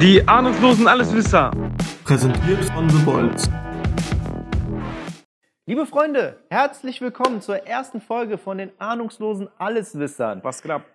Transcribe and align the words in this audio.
Die 0.00 0.26
ahnungslosen 0.26 0.88
Alleswisser. 0.88 1.50
Präsentiert 2.04 2.64
von 2.72 2.88
The 2.88 3.04
Bolts. 3.04 3.50
Liebe 5.66 5.84
Freunde, 5.84 6.38
herzlich 6.48 7.02
willkommen 7.02 7.42
zur 7.42 7.66
ersten 7.66 8.00
Folge 8.00 8.38
von 8.38 8.56
den 8.56 8.70
ahnungslosen 8.80 9.50
Alleswissern. 9.58 10.42
Was 10.42 10.62
geht 10.62 10.70
ab? 10.70 10.86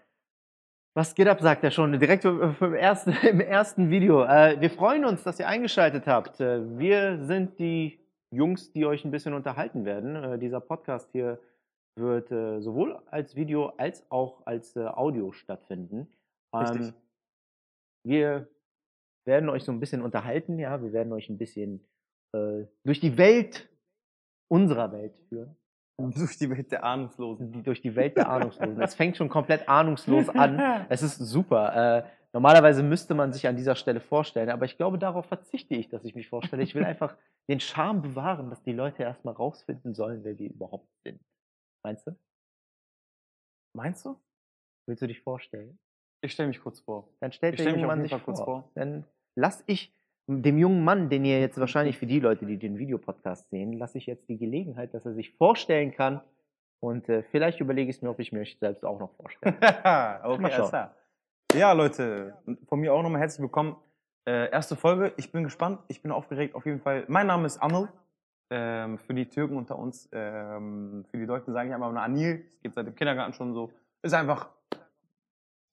Was 0.96 1.14
geht 1.14 1.28
ab, 1.28 1.40
sagt 1.40 1.64
er 1.64 1.70
schon, 1.70 2.00
direkt 2.00 2.26
im 2.26 2.74
ersten, 2.74 3.12
im 3.28 3.42
ersten 3.42 3.92
Video. 3.92 4.24
Äh, 4.24 4.60
wir 4.60 4.72
freuen 4.72 5.06
uns, 5.06 5.22
dass 5.22 5.40
ihr 5.40 5.48
eingeschaltet 5.48 6.08
habt. 6.08 6.42
Äh, 6.42 6.80
wir 6.80 7.24
sind 7.26 7.60
die 7.60 8.00
Jungs, 8.32 8.72
die 8.72 8.88
euch 8.88 9.06
ein 9.06 9.12
bisschen 9.12 9.36
unterhalten 9.36 9.86
werden. 9.86 10.16
Äh, 10.16 10.40
dieser 10.40 10.62
Podcast 10.62 11.12
hier 11.12 11.40
wird 11.96 12.32
äh, 12.32 12.60
sowohl 12.60 13.00
als 13.12 13.36
Video 13.36 13.68
als 13.78 14.04
auch 14.10 14.48
als 14.48 14.76
äh, 14.76 14.80
Audio 14.80 15.32
stattfinden. 15.32 16.08
Richtig. 16.52 16.88
Ähm, 16.88 16.94
wir 18.04 18.48
werden 19.26 19.50
euch 19.50 19.64
so 19.64 19.72
ein 19.72 19.80
bisschen 19.80 20.02
unterhalten, 20.02 20.60
ja. 20.60 20.82
Wir 20.82 20.94
werden 20.94 21.14
euch 21.14 21.30
ein 21.30 21.38
bisschen 21.38 21.86
äh, 22.34 22.66
durch 22.84 23.00
die 23.00 23.18
Welt 23.18 23.70
unserer 24.48 24.92
Welt 24.92 25.16
führen. 25.30 25.56
Durch 25.98 26.38
die 26.38 26.50
Welt 26.50 26.74
der 26.74 26.84
Ahnungslosen. 26.84 27.54
Die, 27.54 27.64
durch 27.64 27.82
die 27.82 27.96
Welt 27.96 28.18
der 28.18 28.28
Ahnungslosen. 28.30 28.82
Es 28.82 28.96
fängt 28.96 29.16
schon 29.16 29.30
komplett 29.30 29.70
ahnungslos 29.70 30.28
an. 30.28 30.60
Es 30.90 31.02
ist 31.02 31.20
super. 31.20 32.04
Äh, 32.04 32.04
normalerweise 32.34 32.84
müsste 32.84 33.14
man 33.14 33.32
sich 33.32 33.48
an 33.48 33.56
dieser 33.56 33.78
Stelle 33.78 34.02
vorstellen, 34.02 34.50
aber 34.50 34.66
ich 34.66 34.76
glaube, 34.76 35.00
darauf 35.00 35.26
verzichte 35.28 35.74
ich, 35.74 35.88
dass 35.88 36.04
ich 36.04 36.14
mich 36.14 36.28
vorstelle. 36.28 36.64
Ich 36.64 36.76
will 36.76 36.84
einfach 36.84 37.16
den 37.50 37.62
Charme 37.62 38.02
bewahren, 38.02 38.50
dass 38.50 38.62
die 38.62 38.74
Leute 38.74 39.04
erstmal 39.04 39.36
rausfinden 39.36 39.94
sollen, 39.94 40.26
wer 40.26 40.38
wir 40.38 40.50
überhaupt 40.50 40.90
sind. 41.06 41.22
Meinst 41.82 42.06
du? 42.08 42.12
Meinst 43.74 44.06
du? 44.06 44.20
Willst 44.90 45.02
du 45.02 45.08
dich 45.08 45.22
vorstellen? 45.22 45.80
Ich 46.22 46.34
stelle 46.34 46.50
mich 46.50 46.60
kurz 46.60 46.82
vor. 46.82 47.08
Dann 47.22 47.32
stellt 47.32 47.54
Ich 47.54 47.64
der 47.64 47.72
junge 47.72 47.88
Mann 47.88 48.02
sich 48.02 48.14
vor. 48.14 48.36
vor. 48.36 48.72
Dann 48.76 49.06
lass 49.36 49.64
ich 49.68 49.94
dem 50.28 50.58
jungen 50.58 50.84
Mann, 50.84 51.10
den 51.10 51.24
ihr 51.24 51.40
jetzt 51.40 51.60
wahrscheinlich 51.60 51.98
für 51.98 52.08
die 52.08 52.20
Leute, 52.20 52.46
die 52.46 52.58
den 52.58 52.80
Videopodcast 52.80 53.50
sehen, 53.52 53.74
lasse 53.74 53.98
ich 53.98 54.08
jetzt 54.08 54.28
die 54.28 54.38
Gelegenheit, 54.38 54.94
dass 54.94 55.06
er 55.06 55.14
sich 55.14 55.32
vorstellen 55.34 55.92
kann. 55.92 56.22
Und 56.80 57.08
äh, 57.10 57.24
vielleicht 57.24 57.60
überlege 57.60 57.90
ich 57.90 58.02
mir, 58.02 58.10
ob 58.10 58.20
ich 58.20 58.32
mich 58.32 58.58
selbst 58.60 58.84
auch 58.84 59.00
noch 59.00 59.12
vorstelle. 59.16 59.56
okay, 60.24 60.54
alles 60.54 60.70
klar. 60.70 60.96
Ja, 61.54 61.72
Leute, 61.72 62.34
von 62.68 62.80
mir 62.80 62.94
auch 62.94 63.04
nochmal 63.04 63.22
herzlich 63.22 63.42
willkommen. 63.42 63.76
Äh, 64.28 64.50
erste 64.52 64.76
Folge, 64.76 65.14
ich 65.18 65.32
bin 65.32 65.44
gespannt, 65.44 65.80
ich 65.88 66.02
bin 66.02 66.12
aufgeregt 66.12 66.56
auf 66.56 66.66
jeden 66.66 66.82
Fall. 66.82 67.06
Mein 67.08 67.28
Name 67.28 67.46
ist 67.46 67.60
Anil. 67.60 67.88
Ähm, 68.52 69.00
für 69.00 69.14
die 69.14 69.28
Türken 69.28 69.58
unter 69.58 69.78
uns, 69.78 70.08
ähm, 70.12 71.06
für 71.10 71.18
die 71.18 71.26
Deutschen 71.26 71.54
sage 71.54 71.70
ich 71.70 71.74
einfach 71.74 71.92
nur 71.92 72.02
Anil. 72.02 72.46
Es 72.50 72.60
geht 72.60 72.74
seit 72.74 72.86
dem 72.86 72.96
Kindergarten 72.96 73.34
schon 73.34 73.54
so. 73.54 73.72
Ist 74.04 74.14
einfach 74.14 74.50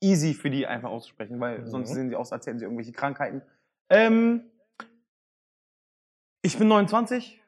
easy 0.03 0.35
für 0.35 0.51
die 0.51 0.67
einfach 0.67 0.91
auszusprechen, 0.91 1.39
weil 1.41 1.61
Mhm. 1.61 1.67
sonst 1.67 1.91
sehen 1.95 2.09
sie 2.11 2.17
aus, 2.17 2.33
als 2.33 2.47
hätten 2.47 2.59
sie 2.59 2.65
irgendwelche 2.65 2.93
Krankheiten. 2.93 3.43
Ähm, 3.91 4.43
ich 6.43 6.59
bin 6.59 6.69
29 6.69 7.41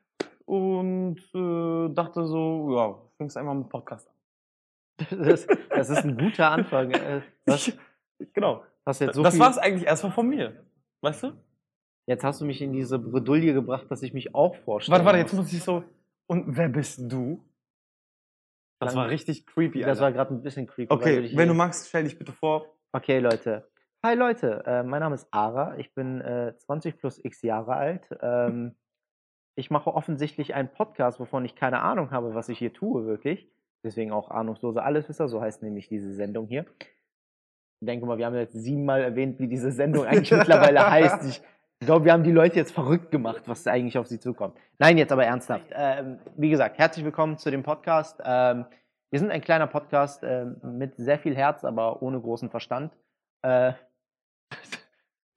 und 0.47 1.19
äh, 1.35 1.89
dachte 1.95 2.27
so, 2.27 2.75
ja, 2.77 2.99
fängst 3.17 3.37
einfach 3.37 3.55
mit 3.55 3.69
Podcast 3.69 4.09
an. 4.09 4.15
Das, 5.27 5.47
das 5.71 5.91
ist 5.91 6.05
ein 6.05 6.17
guter 6.17 6.51
Anfang. 6.51 6.91
Äh, 6.93 7.23
Was, 7.47 7.73
Genau. 8.33 8.63
hast 8.87 9.01
jetzt 9.01 9.17
so 9.17 9.23
das 9.25 9.35
viel, 9.35 9.43
war's 9.43 9.59
eigentlich 9.59 9.87
erstmal 9.87 10.13
von 10.13 10.29
mir. 10.29 10.65
Weißt 11.01 11.25
du? 11.25 11.33
Jetzt 12.07 12.23
hast 12.23 12.41
du 12.41 12.45
mich 12.45 12.63
in 12.63 12.73
diese 12.73 12.99
Bredouille 12.99 13.53
gebracht, 13.55 13.87
dass 13.91 14.03
ich 14.03 14.13
mich 14.15 14.35
auch 14.35 14.55
vorstelle. 14.57 14.95
Warte, 14.95 15.05
warte, 15.07 15.19
jetzt 15.19 15.33
muss 15.33 15.53
ich 15.53 15.63
so. 15.63 15.83
Und 16.27 16.57
wer 16.57 16.69
bist 16.69 17.01
du? 17.11 17.43
Das 18.81 18.95
war 18.95 19.09
richtig 19.09 19.47
creepy. 19.47 19.81
Das 19.81 19.89
Alter. 19.89 20.01
war 20.03 20.13
gerade 20.13 20.35
ein 20.35 20.43
bisschen 20.43 20.67
creepy. 20.67 20.93
okay, 20.93 21.31
wenn 21.37 21.49
du 21.49 21.55
magst, 21.55 21.89
stell 21.89 22.05
dich 22.05 22.19
bitte 22.19 22.33
vor. 22.33 22.77
Okay, 22.93 23.19
Leute. 23.19 23.69
Hi 24.05 24.15
Leute, 24.15 24.63
äh, 24.67 24.83
mein 24.83 25.01
Name 25.01 25.15
ist 25.15 25.27
Ara. 25.31 25.79
Ich 25.79 25.95
bin 25.95 26.21
äh, 26.21 26.55
20 26.59 26.99
plus 26.99 27.25
x 27.25 27.41
Jahre 27.41 27.75
alt. 27.75 28.07
Ähm, 28.21 28.75
ich 29.57 29.71
mache 29.71 29.95
offensichtlich 29.95 30.55
einen 30.55 30.69
Podcast, 30.69 31.21
wovon 31.21 31.47
ich 31.47 31.57
keine 31.57 31.81
Ahnung 31.81 32.11
habe, 32.11 32.35
was 32.35 32.51
ich 32.51 32.59
hier 32.59 32.75
tue, 32.75 33.07
wirklich. 33.07 33.51
Deswegen 33.83 34.13
auch 34.13 34.31
ahnungslose 34.31 34.83
Alleswisser, 34.83 35.29
so 35.29 35.41
heißt 35.41 35.63
nämlich 35.63 35.89
diese 35.89 36.13
Sendung 36.13 36.47
hier. 36.49 36.67
Ich 37.81 37.87
denke 37.87 38.05
mal, 38.05 38.19
wir 38.19 38.27
haben 38.27 38.35
jetzt 38.35 38.53
siebenmal 38.53 39.03
erwähnt, 39.03 39.39
wie 39.39 39.49
diese 39.49 39.73
Sendung 39.73 40.05
eigentlich 40.07 40.31
mittlerweile 40.31 40.91
heißt. 40.91 41.25
Ich 41.25 41.43
glaube, 41.87 42.05
wir 42.05 42.13
haben 42.13 42.25
die 42.25 42.33
Leute 42.33 42.57
jetzt 42.57 42.73
verrückt 42.73 43.11
gemacht, 43.11 43.43
was 43.47 43.67
eigentlich 43.67 43.99
auf 43.99 44.07
sie 44.07 44.19
zukommt. 44.19 44.57
Nein, 44.79 44.99
jetzt 44.99 45.13
aber 45.13 45.25
ernsthaft. 45.25 45.67
Ähm, 45.73 46.19
wie 46.37 46.51
gesagt, 46.51 46.79
herzlich 46.79 47.05
willkommen 47.05 47.39
zu 47.39 47.51
dem 47.51 47.63
Podcast. 47.63 48.21
Ähm, 48.25 48.65
wir 49.11 49.21
sind 49.21 49.31
ein 49.31 49.41
kleiner 49.41 49.67
Podcast 49.67 50.23
ähm, 50.25 50.57
mit 50.63 50.97
sehr 50.97 51.19
viel 51.19 51.37
Herz, 51.37 51.65
aber 51.65 52.03
ohne 52.03 52.21
großen 52.21 52.51
Verstand. 52.51 52.93
Äh, 53.43 53.73
das 54.51 54.61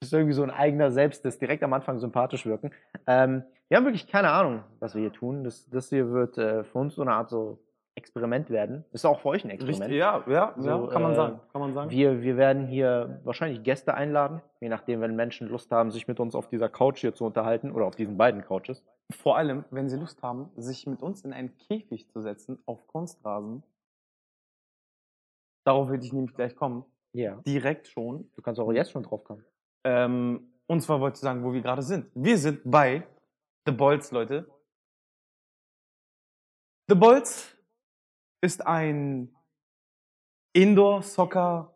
ist 0.02 0.12
irgendwie 0.12 0.32
so 0.32 0.42
ein 0.42 0.50
eigener 0.50 0.90
Selbstdiss, 0.90 1.38
direkt 1.38 1.62
am 1.62 1.72
Anfang 1.72 1.98
sympathisch 1.98 2.46
wirken. 2.46 2.72
Ähm, 3.06 3.44
wir 3.68 3.76
haben 3.76 3.84
wirklich 3.84 4.06
keine 4.06 4.30
Ahnung, 4.30 4.64
was 4.80 4.94
wir 4.94 5.02
hier 5.02 5.12
tun. 5.12 5.44
Das, 5.44 5.68
das 5.68 5.90
hier 5.90 6.10
wird 6.10 6.38
äh, 6.38 6.64
für 6.64 6.78
uns 6.78 6.94
so 6.94 7.02
eine 7.02 7.12
Art 7.12 7.30
so 7.30 7.58
Experiment 7.98 8.48
werden. 8.48 8.84
Ist 8.92 9.04
auch 9.04 9.20
für 9.20 9.28
euch 9.28 9.44
ein 9.44 9.50
Experiment. 9.50 9.92
ja, 9.92 10.24
ja, 10.26 10.54
So, 10.56 10.68
ja, 10.68 10.86
kann 10.86 11.02
man 11.02 11.12
äh, 11.12 11.16
sagen. 11.16 11.40
Kann 11.52 11.60
man 11.60 11.74
sagen. 11.74 11.90
Wir, 11.90 12.22
wir 12.22 12.36
werden 12.38 12.66
hier 12.66 13.20
wahrscheinlich 13.24 13.62
Gäste 13.62 13.92
einladen, 13.92 14.40
je 14.60 14.68
nachdem, 14.70 15.02
wenn 15.02 15.14
Menschen 15.14 15.48
Lust 15.48 15.70
haben, 15.70 15.90
sich 15.90 16.08
mit 16.08 16.20
uns 16.20 16.34
auf 16.34 16.48
dieser 16.48 16.68
Couch 16.68 17.00
hier 17.00 17.14
zu 17.14 17.26
unterhalten 17.26 17.70
oder 17.72 17.84
auf 17.84 17.96
diesen 17.96 18.16
beiden 18.16 18.42
Couches. 18.42 18.82
Vor 19.10 19.36
allem, 19.36 19.64
wenn 19.70 19.88
sie 19.88 19.98
Lust 19.98 20.22
haben, 20.22 20.50
sich 20.56 20.86
mit 20.86 21.02
uns 21.02 21.22
in 21.22 21.32
einen 21.32 21.56
Käfig 21.58 22.08
zu 22.08 22.20
setzen 22.20 22.58
auf 22.64 22.86
Kunstrasen. 22.86 23.62
Darauf 25.64 25.88
würde 25.88 26.04
ich 26.04 26.12
nämlich 26.12 26.34
gleich 26.34 26.56
kommen. 26.56 26.84
Ja. 27.12 27.42
Direkt 27.46 27.88
schon. 27.88 28.30
Du 28.34 28.42
kannst 28.42 28.60
auch 28.60 28.72
jetzt 28.72 28.92
schon 28.92 29.02
drauf 29.02 29.24
kommen. 29.24 29.44
Ähm, 29.84 30.52
und 30.66 30.80
zwar 30.80 31.00
wollte 31.00 31.16
ich 31.16 31.20
sagen, 31.20 31.42
wo 31.42 31.52
wir 31.52 31.62
gerade 31.62 31.82
sind. 31.82 32.10
Wir 32.14 32.38
sind 32.38 32.60
bei 32.64 33.06
The 33.66 33.72
Bolts, 33.72 34.12
Leute. 34.12 34.46
The 36.88 36.94
Bolts 36.94 37.54
ist 38.40 38.66
ein 38.66 39.34
Indoor-Soccer-Park, 40.54 41.72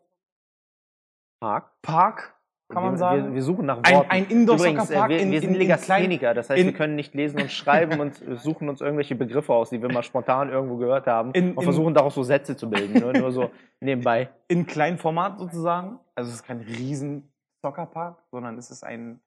Park. 1.81 2.35
kann 2.69 2.83
man 2.83 2.97
sagen. 2.97 3.25
Wir, 3.27 3.33
wir 3.35 3.43
suchen 3.43 3.65
nach 3.67 3.79
Ein- 3.83 3.95
Worten. 3.95 4.09
ein 4.11 4.25
Indoor-Soccer 4.25 4.69
Übrigens, 4.71 4.89
äh, 4.89 4.95
Park 4.95 5.09
wir, 5.09 5.19
in- 5.19 5.31
wir 5.31 5.39
sind 5.41 5.49
in- 5.49 5.55
in 5.55 5.61
Legastheniker, 5.61 6.33
das 6.33 6.49
heißt, 6.49 6.59
in- 6.59 6.65
wir 6.67 6.73
können 6.73 6.95
nicht 6.95 7.13
lesen 7.13 7.39
und 7.41 7.51
schreiben 7.51 7.99
und 7.99 8.15
suchen 8.41 8.67
uns 8.69 8.81
irgendwelche 8.81 9.15
Begriffe 9.15 9.53
aus, 9.53 9.69
die 9.69 9.81
wir 9.81 9.91
mal 9.91 10.03
spontan 10.03 10.49
irgendwo 10.49 10.77
gehört 10.77 11.05
haben 11.07 11.31
In- 11.33 11.51
und 11.51 11.57
in- 11.57 11.63
versuchen 11.63 11.93
daraus 11.93 12.15
so 12.15 12.23
Sätze 12.23 12.55
zu 12.57 12.69
bilden, 12.69 12.99
nur, 12.99 13.13
nur 13.13 13.31
so 13.31 13.51
nebenbei. 13.79 14.29
in 14.47 14.65
Kleinformat 14.65 15.37
sozusagen. 15.37 15.99
Also 16.15 16.29
es 16.29 16.35
ist 16.37 16.43
kein 16.43 16.61
riesen 16.61 17.31
Soccerpark, 17.63 18.23
sondern 18.31 18.57
es 18.57 18.71
ist 18.71 18.83
ein, 18.83 19.19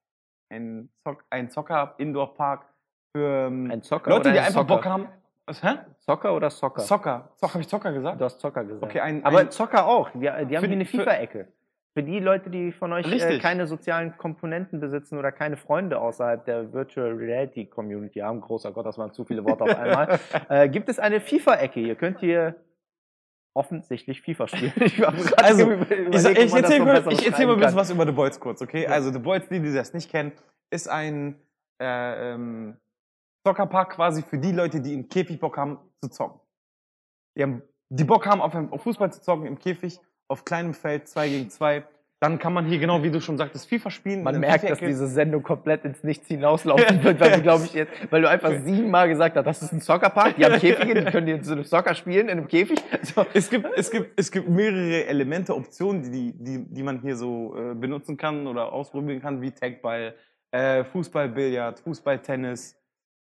ein, 0.50 0.90
Zock, 1.04 1.24
ein 1.30 1.48
Soccer-Indoor-Park 1.50 2.66
für 3.16 3.46
ähm, 3.46 3.70
Ein 3.70 3.82
Zocker 3.82 4.10
Leute, 4.10 4.32
die 4.32 4.38
ein 4.38 4.46
einfach 4.46 4.62
Zocker? 4.62 4.74
Bock 4.76 4.84
haben. 4.84 5.08
Was, 5.46 5.62
hä? 5.62 5.78
Zocker 6.00 6.34
oder 6.34 6.50
Soccer? 6.50 6.80
Soccer. 6.82 7.30
Zock, 7.36 7.50
habe 7.54 7.60
ich 7.62 7.68
Zocker 7.68 7.92
gesagt? 7.92 8.20
Du 8.20 8.24
hast 8.24 8.40
Zocker 8.40 8.64
gesagt. 8.64 8.82
Okay, 8.84 9.00
ein- 9.00 9.24
Aber 9.24 9.38
ein- 9.40 9.50
Zocker 9.50 9.86
auch. 9.86 10.10
Die, 10.10 10.18
die 10.20 10.28
haben 10.28 10.48
hier 10.50 10.62
eine 10.62 10.84
FIFA-Ecke. 10.84 11.48
Für 11.94 12.02
die 12.02 12.18
Leute, 12.20 12.50
die 12.50 12.72
von 12.72 12.92
euch 12.92 13.10
äh, 13.10 13.38
keine 13.38 13.66
sozialen 13.66 14.18
Komponenten 14.18 14.80
besitzen 14.80 15.16
oder 15.18 15.32
keine 15.32 15.56
Freunde 15.56 15.98
außerhalb 15.98 16.44
der 16.44 16.72
Virtual 16.72 17.10
Reality 17.12 17.64
Community 17.66 18.18
haben, 18.18 18.40
großer 18.42 18.70
Gott, 18.72 18.84
das 18.84 18.98
waren 18.98 19.12
zu 19.12 19.24
viele 19.24 19.44
Worte 19.44 19.64
auf 19.64 19.78
einmal, 19.78 20.18
äh, 20.50 20.68
gibt 20.68 20.88
es 20.90 20.98
eine 20.98 21.20
FIFA-Ecke. 21.20 21.80
Ihr 21.80 21.94
könnt 21.94 22.18
hier 22.20 22.56
offensichtlich 23.54 24.20
FIFA 24.22 24.48
spielen. 24.48 24.72
Ich 24.80 25.00
hab 25.00 25.16
grad 25.16 25.42
Also, 25.44 25.70
über- 25.70 25.90
Ich, 25.90 25.98
überlegt, 25.98 26.38
ich 26.38 26.54
erzähle 26.54 26.78
noch 26.80 26.86
mal, 26.86 27.02
besser 27.02 27.12
ich 27.12 27.26
erzähl 27.26 27.46
mal 27.46 27.52
ein 27.54 27.60
bisschen 27.60 27.76
was 27.76 27.90
über 27.90 28.04
The 28.04 28.12
Boys 28.12 28.40
kurz, 28.40 28.60
okay? 28.62 28.82
Ja. 28.82 28.90
Also 28.90 29.10
The 29.12 29.18
Boys, 29.18 29.48
die, 29.48 29.60
die 29.60 29.72
das 29.72 29.94
nicht 29.94 30.10
kennen, 30.10 30.32
ist 30.70 30.88
ein 30.88 31.36
äh, 31.80 32.32
ähm, 32.34 32.76
Soccerpark 33.50 33.90
quasi 33.94 34.22
für 34.22 34.38
die 34.38 34.50
Leute, 34.50 34.80
die 34.80 34.92
im 34.92 35.08
Käfig 35.08 35.38
Bock 35.38 35.56
haben 35.56 35.78
zu 36.02 36.10
zocken. 36.10 36.40
Die, 37.36 37.42
haben, 37.44 37.62
die 37.90 38.02
Bock 38.04 38.26
haben, 38.26 38.40
auf, 38.40 38.54
einem- 38.56 38.72
auf 38.72 38.82
Fußball 38.82 39.12
zu 39.12 39.22
zocken 39.22 39.46
im 39.46 39.56
Käfig, 39.58 40.00
auf 40.28 40.44
kleinem 40.44 40.74
Feld, 40.74 41.06
2 41.06 41.28
gegen 41.28 41.50
2. 41.50 41.84
Dann 42.18 42.38
kann 42.40 42.52
man 42.54 42.64
hier, 42.66 42.78
genau 42.78 43.02
wie 43.04 43.10
du 43.10 43.20
schon 43.20 43.36
sagtest, 43.36 43.68
FIFA 43.68 43.90
spielen. 43.90 44.22
Man 44.24 44.34
merkt, 44.40 44.64
dass 44.70 44.78
diese 44.88 45.06
Sendung 45.06 45.42
komplett 45.44 45.84
ins 45.84 46.02
Nichts 46.02 46.26
hinauslaufen 46.26 47.04
wird, 47.04 47.20
weil 47.20 47.30
du, 47.32 47.42
glaube 47.42 47.66
ich, 47.66 47.74
jetzt, 47.74 47.92
weil 48.10 48.22
du 48.22 48.28
einfach 48.28 48.50
siebenmal 48.64 49.06
gesagt 49.08 49.36
hast, 49.36 49.44
das 49.44 49.62
ist 49.62 49.72
ein 49.72 49.80
Soccerpark, 49.80 50.34
die 50.34 50.44
haben 50.44 50.58
Käfige, 50.58 50.94
die 50.94 51.04
können 51.12 51.28
jetzt 51.28 51.46
so 51.46 51.62
Soccer 51.62 51.94
spielen 51.94 52.28
in 52.28 52.38
einem 52.38 52.48
Käfig. 52.48 52.82
So, 53.02 53.24
es 53.34 53.48
gibt, 53.50 53.66
es 53.76 53.90
gibt, 53.90 54.18
es 54.18 54.32
gibt 54.32 54.48
mehrere 54.48 55.04
Elemente, 55.06 55.54
Optionen, 55.54 56.10
die, 56.10 56.32
die, 56.32 56.64
die 56.66 56.82
man 56.82 57.00
hier 57.00 57.16
so 57.16 57.54
äh, 57.54 57.74
benutzen 57.74 58.16
kann 58.16 58.46
oder 58.48 58.72
ausprobieren 58.72 59.20
kann, 59.20 59.40
wie 59.42 59.52
Tagball, 59.52 60.14
äh, 60.52 60.82
Fußball, 60.84 61.28
Billard, 61.28 61.78
Fußball, 61.80 62.18
Tennis. 62.20 62.76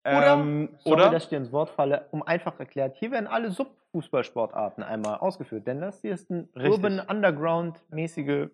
Oder, 0.05 0.35
ähm, 0.35 0.71
sorry, 0.79 0.95
oder? 0.95 1.11
dass 1.11 1.25
ich 1.25 1.29
dir 1.29 1.39
ins 1.39 1.53
Wort 1.53 1.71
falle, 1.71 2.07
um 2.13 2.23
einfach 2.23 2.59
erklärt, 2.59 2.97
hier 2.97 3.11
werden 3.11 3.27
alle 3.27 3.51
Sub-Fußballsportarten 3.51 4.83
einmal 4.83 5.19
ausgeführt, 5.19 5.67
denn 5.67 5.81
das 5.81 6.01
hier 6.01 6.15
ist 6.15 6.31
ein 6.31 6.49
Richtig. 6.55 6.73
Urban 6.73 7.01
Underground-mäßige 7.01 8.49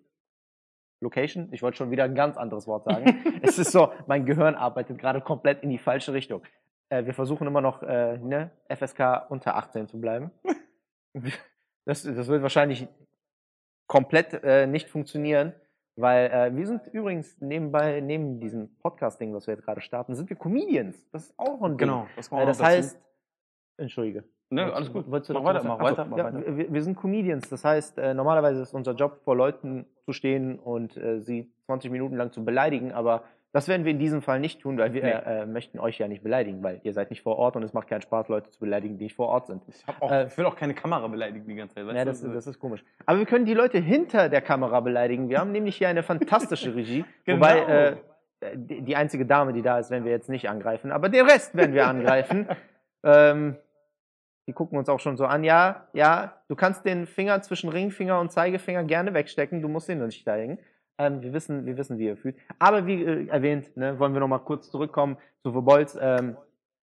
Location. 1.00 1.48
Ich 1.52 1.62
wollte 1.62 1.76
schon 1.76 1.90
wieder 1.90 2.04
ein 2.04 2.14
ganz 2.14 2.36
anderes 2.36 2.66
Wort 2.66 2.84
sagen. 2.84 3.22
es 3.42 3.58
ist 3.58 3.72
so, 3.72 3.92
mein 4.06 4.24
Gehirn 4.26 4.54
arbeitet 4.54 4.98
gerade 4.98 5.20
komplett 5.20 5.62
in 5.62 5.70
die 5.70 5.78
falsche 5.78 6.12
Richtung. 6.12 6.42
Äh, 6.88 7.06
wir 7.06 7.14
versuchen 7.14 7.46
immer 7.46 7.60
noch, 7.60 7.82
äh, 7.82 8.18
ne, 8.18 8.50
FSK 8.68 9.26
unter 9.28 9.56
18 9.56 9.86
zu 9.88 10.00
bleiben. 10.00 10.30
Das, 11.86 12.02
das 12.02 12.28
wird 12.28 12.40
wahrscheinlich 12.40 12.88
komplett 13.86 14.42
äh, 14.42 14.66
nicht 14.66 14.88
funktionieren. 14.88 15.52
Weil 15.96 16.30
äh, 16.30 16.56
wir 16.56 16.66
sind 16.66 16.88
übrigens 16.88 17.40
nebenbei, 17.40 18.00
neben 18.00 18.40
diesem 18.40 18.76
Podcast-Ding, 18.78 19.32
was 19.32 19.46
wir 19.46 19.54
jetzt 19.54 19.64
gerade 19.64 19.80
starten, 19.80 20.14
sind 20.14 20.28
wir 20.28 20.36
Comedians. 20.36 21.08
Das 21.10 21.26
ist 21.26 21.38
auch 21.38 21.62
ein 21.62 21.72
Ding. 21.72 21.88
Genau. 21.88 22.08
Das, 22.16 22.32
Äh, 22.32 22.34
auch 22.34 22.46
das 22.46 22.62
heißt, 22.62 23.00
entschuldige. 23.76 24.24
Ne, 24.50 24.72
alles 24.72 24.92
gut. 24.92 25.10
wolltest 25.10 25.30
du 25.30 25.34
Mach 25.34 25.44
weiter, 25.44 25.64
mach 25.64 25.80
weiter, 25.80 26.04
mach 26.04 26.18
ja, 26.18 26.24
weiter. 26.24 26.56
Wir, 26.56 26.72
wir 26.72 26.82
sind 26.82 26.96
Comedians. 26.96 27.48
Das 27.48 27.64
heißt, 27.64 27.98
äh, 27.98 28.12
normalerweise 28.12 28.62
ist 28.62 28.74
unser 28.74 28.94
Job, 28.94 29.20
vor 29.24 29.36
Leuten 29.36 29.86
zu 30.04 30.12
stehen 30.12 30.58
und 30.58 30.96
äh, 30.96 31.20
sie 31.20 31.52
20 31.66 31.90
Minuten 31.90 32.16
lang 32.16 32.32
zu 32.32 32.44
beleidigen, 32.44 32.92
aber 32.92 33.24
das 33.54 33.68
werden 33.68 33.84
wir 33.84 33.92
in 33.92 34.00
diesem 34.00 34.20
Fall 34.20 34.40
nicht 34.40 34.60
tun, 34.60 34.76
weil 34.78 34.92
wir 34.92 35.02
Nee. 35.04 35.10
äh, 35.12 35.46
möchten 35.46 35.78
euch 35.78 35.98
ja 35.98 36.08
nicht 36.08 36.24
beleidigen, 36.24 36.60
weil 36.64 36.80
ihr 36.82 36.92
seid 36.92 37.10
nicht 37.10 37.22
vor 37.22 37.36
Ort 37.38 37.54
und 37.54 37.62
es 37.62 37.72
macht 37.72 37.86
keinen 37.88 38.02
Spaß, 38.02 38.26
Leute 38.28 38.50
zu 38.50 38.58
beleidigen, 38.58 38.98
die 38.98 39.04
nicht 39.04 39.14
vor 39.14 39.28
Ort 39.28 39.46
sind. 39.46 39.62
Ich, 39.68 39.84
auch, 40.00 40.10
Äh, 40.10 40.24
ich 40.24 40.36
will 40.36 40.44
auch 40.44 40.56
keine 40.56 40.74
Kamera 40.74 41.06
beleidigen 41.06 41.46
die 41.46 41.54
ganze 41.54 41.76
Zeit. 41.76 41.86
Ja, 41.94 42.04
das, 42.04 42.20
das 42.20 42.46
ist 42.48 42.58
komisch. 42.58 42.84
Aber 43.06 43.20
wir 43.20 43.26
können 43.26 43.44
die 43.44 43.54
Leute 43.54 43.78
hinter 43.78 44.28
der 44.28 44.40
Kamera 44.40 44.80
beleidigen. 44.80 45.28
Wir 45.28 45.38
haben 45.38 45.52
nämlich 45.52 45.76
hier 45.76 45.88
eine 45.88 46.02
fantastische 46.02 46.74
Regie. 46.74 47.04
Genau. 47.24 47.38
Wobei 47.38 47.58
äh, 47.60 47.96
die, 48.56 48.82
die 48.82 48.96
einzige 48.96 49.24
Dame, 49.24 49.52
die 49.52 49.62
da 49.62 49.78
ist, 49.78 49.90
werden 49.90 50.04
wir 50.04 50.10
jetzt 50.12 50.28
nicht 50.28 50.50
angreifen. 50.50 50.90
Aber 50.90 51.08
den 51.08 51.24
Rest 51.24 51.54
werden 51.54 51.74
wir 51.74 51.86
angreifen. 51.86 52.48
ähm, 53.04 53.56
die 54.48 54.52
gucken 54.52 54.76
uns 54.78 54.88
auch 54.88 55.00
schon 55.00 55.16
so 55.16 55.26
an. 55.26 55.44
Ja, 55.44 55.86
ja, 55.92 56.42
du 56.48 56.56
kannst 56.56 56.84
den 56.84 57.06
Finger 57.06 57.40
zwischen 57.40 57.70
Ringfinger 57.70 58.20
und 58.20 58.32
Zeigefinger 58.32 58.82
gerne 58.84 59.14
wegstecken. 59.14 59.62
Du 59.62 59.68
musst 59.68 59.88
ihn 59.88 60.04
nicht 60.04 60.24
zeigen. 60.24 60.58
Ähm, 60.98 61.22
wir, 61.22 61.32
wissen, 61.32 61.66
wir 61.66 61.76
wissen, 61.76 61.98
wie 61.98 62.06
ihr 62.06 62.16
fühlt. 62.16 62.36
Aber 62.58 62.86
wie 62.86 63.04
äh, 63.04 63.26
erwähnt, 63.26 63.76
ne, 63.76 63.98
wollen 63.98 64.12
wir 64.12 64.20
noch 64.20 64.28
mal 64.28 64.38
kurz 64.38 64.70
zurückkommen 64.70 65.16
zu 65.42 65.52
The 65.52 65.60
Boys. 65.60 65.98
Ähm, 66.00 66.36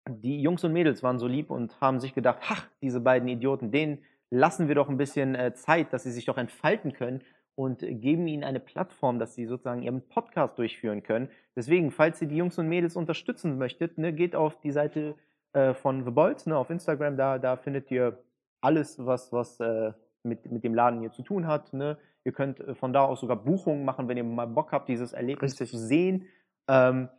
die 0.10 0.42
Jungs 0.42 0.64
und 0.64 0.74
Mädels 0.74 1.04
waren 1.04 1.20
so 1.20 1.28
lieb 1.28 1.50
und 1.50 1.80
haben 1.82 2.00
sich 2.00 2.16
gedacht, 2.16 2.40
ach, 2.48 2.68
diese 2.82 3.02
beiden 3.02 3.28
Idioten, 3.28 3.72
denen 3.72 4.00
lassen 4.30 4.68
wir 4.68 4.76
doch 4.76 4.90
ein 4.90 4.98
bisschen 4.98 5.36
äh, 5.36 5.54
Zeit, 5.54 5.92
dass 5.94 6.04
sie 6.04 6.12
sich 6.12 6.26
doch 6.26 6.38
entfalten 6.38 6.94
können 6.94 7.22
und 7.56 7.80
geben 7.80 8.26
ihnen 8.28 8.44
eine 8.44 8.60
Plattform, 8.60 9.20
dass 9.20 9.36
sie 9.36 9.46
sozusagen 9.46 9.84
ihren 9.84 10.08
Podcast 10.08 10.58
durchführen 10.58 11.04
können. 11.04 11.30
Deswegen, 11.56 11.92
falls 11.92 12.22
ihr 12.22 12.28
die 12.28 12.38
Jungs 12.38 12.58
und 12.58 12.70
Mädels 12.70 12.96
unterstützen 12.96 13.58
möchtet, 13.58 13.98
ne, 13.98 14.14
geht 14.14 14.36
auf 14.36 14.60
die 14.62 14.72
Seite 14.72 15.16
äh, 15.54 15.74
von 15.74 16.06
The 16.06 16.12
Bolts 16.12 16.46
ne, 16.46 16.56
auf 16.56 16.70
Instagram, 16.70 17.18
da, 17.18 17.38
da 17.38 17.58
findet 17.58 17.92
ihr 17.92 18.18
alles, 18.62 19.06
was, 19.06 19.34
was 19.34 19.60
äh, 19.60 19.92
mit, 20.24 20.50
mit 20.52 20.64
dem 20.64 20.74
Laden 20.74 21.02
hier 21.02 21.12
zu 21.12 21.22
tun 21.22 21.48
hat. 21.48 21.74
Ne? 21.74 21.98
Ihr 22.26 22.32
könnt 22.32 22.60
äh, 22.60 22.76
von 22.76 22.94
da 22.94 23.04
aus 23.04 23.22
sogar 23.22 23.38
Buchungen 23.38 23.86
machen, 23.86 24.08
wenn 24.08 24.18
ihr 24.18 24.24
mal 24.24 24.48
Bock 24.48 24.72
habt, 24.72 24.90
dieses 24.90 25.14
Erlebnis 25.14 25.56
zu 25.56 25.66
sehen. 25.66 26.28
Ähm, 26.68 27.10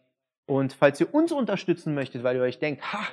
und 0.46 0.72
falls 0.72 1.00
ihr 1.00 1.14
uns 1.14 1.32
unterstützen 1.32 1.94
möchtet, 1.94 2.24
weil 2.24 2.36
ihr 2.36 2.42
euch 2.42 2.58
denkt, 2.58 2.82
ha, 2.92 3.06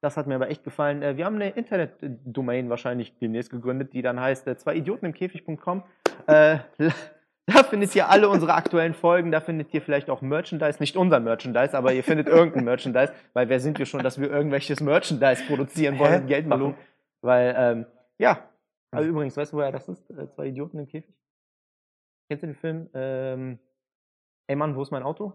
das 0.00 0.16
hat 0.16 0.26
mir 0.26 0.36
aber 0.36 0.48
echt 0.48 0.64
gefallen, 0.64 1.02
äh, 1.02 1.16
wir 1.16 1.24
haben 1.24 1.36
eine 1.36 1.50
Internetdomain 1.50 2.70
wahrscheinlich 2.70 3.18
demnächst 3.18 3.50
gegründet, 3.50 3.92
die 3.92 4.02
dann 4.02 4.20
heißt 4.20 4.46
äh, 4.46 4.56
zweiidiotenimkäfig.com. 4.56 5.82
Äh, 6.26 6.58
da 7.46 7.62
findet 7.64 7.94
ihr 7.96 8.08
alle 8.08 8.28
unsere 8.28 8.54
aktuellen 8.54 8.94
Folgen, 8.94 9.32
da 9.32 9.40
findet 9.40 9.74
ihr 9.74 9.82
vielleicht 9.82 10.08
auch 10.08 10.22
Merchandise, 10.22 10.78
nicht 10.80 10.96
unser 10.96 11.20
Merchandise, 11.20 11.76
aber 11.76 11.92
ihr 11.92 12.04
findet 12.04 12.28
irgendein 12.28 12.64
Merchandise, 12.64 13.12
weil 13.32 13.48
wer 13.48 13.60
sind 13.60 13.78
wir 13.78 13.86
schon, 13.86 14.02
dass 14.02 14.20
wir 14.20 14.30
irgendwelches 14.30 14.80
Merchandise 14.80 15.42
produzieren 15.46 15.98
wollen 15.98 16.12
Hä? 16.12 16.18
und 16.20 16.26
Geld 16.26 16.46
machen. 16.46 16.60
Hallo? 16.62 16.74
Weil, 17.20 17.54
ähm, 17.58 17.86
ja, 18.18 18.48
also 18.90 19.08
übrigens, 19.08 19.36
weißt 19.36 19.52
du, 19.52 19.56
woher 19.56 19.72
das 19.72 19.88
ist? 19.88 20.06
Zwei 20.34 20.46
Idioten 20.46 20.78
im 20.78 20.86
Käfig? 20.86 21.14
Kennst 22.28 22.42
du 22.42 22.46
den 22.48 22.56
Film? 22.56 22.88
Ähm, 22.94 23.58
Ey 24.46 24.56
Mann, 24.56 24.76
wo 24.76 24.82
ist 24.82 24.90
mein 24.90 25.02
Auto? 25.02 25.32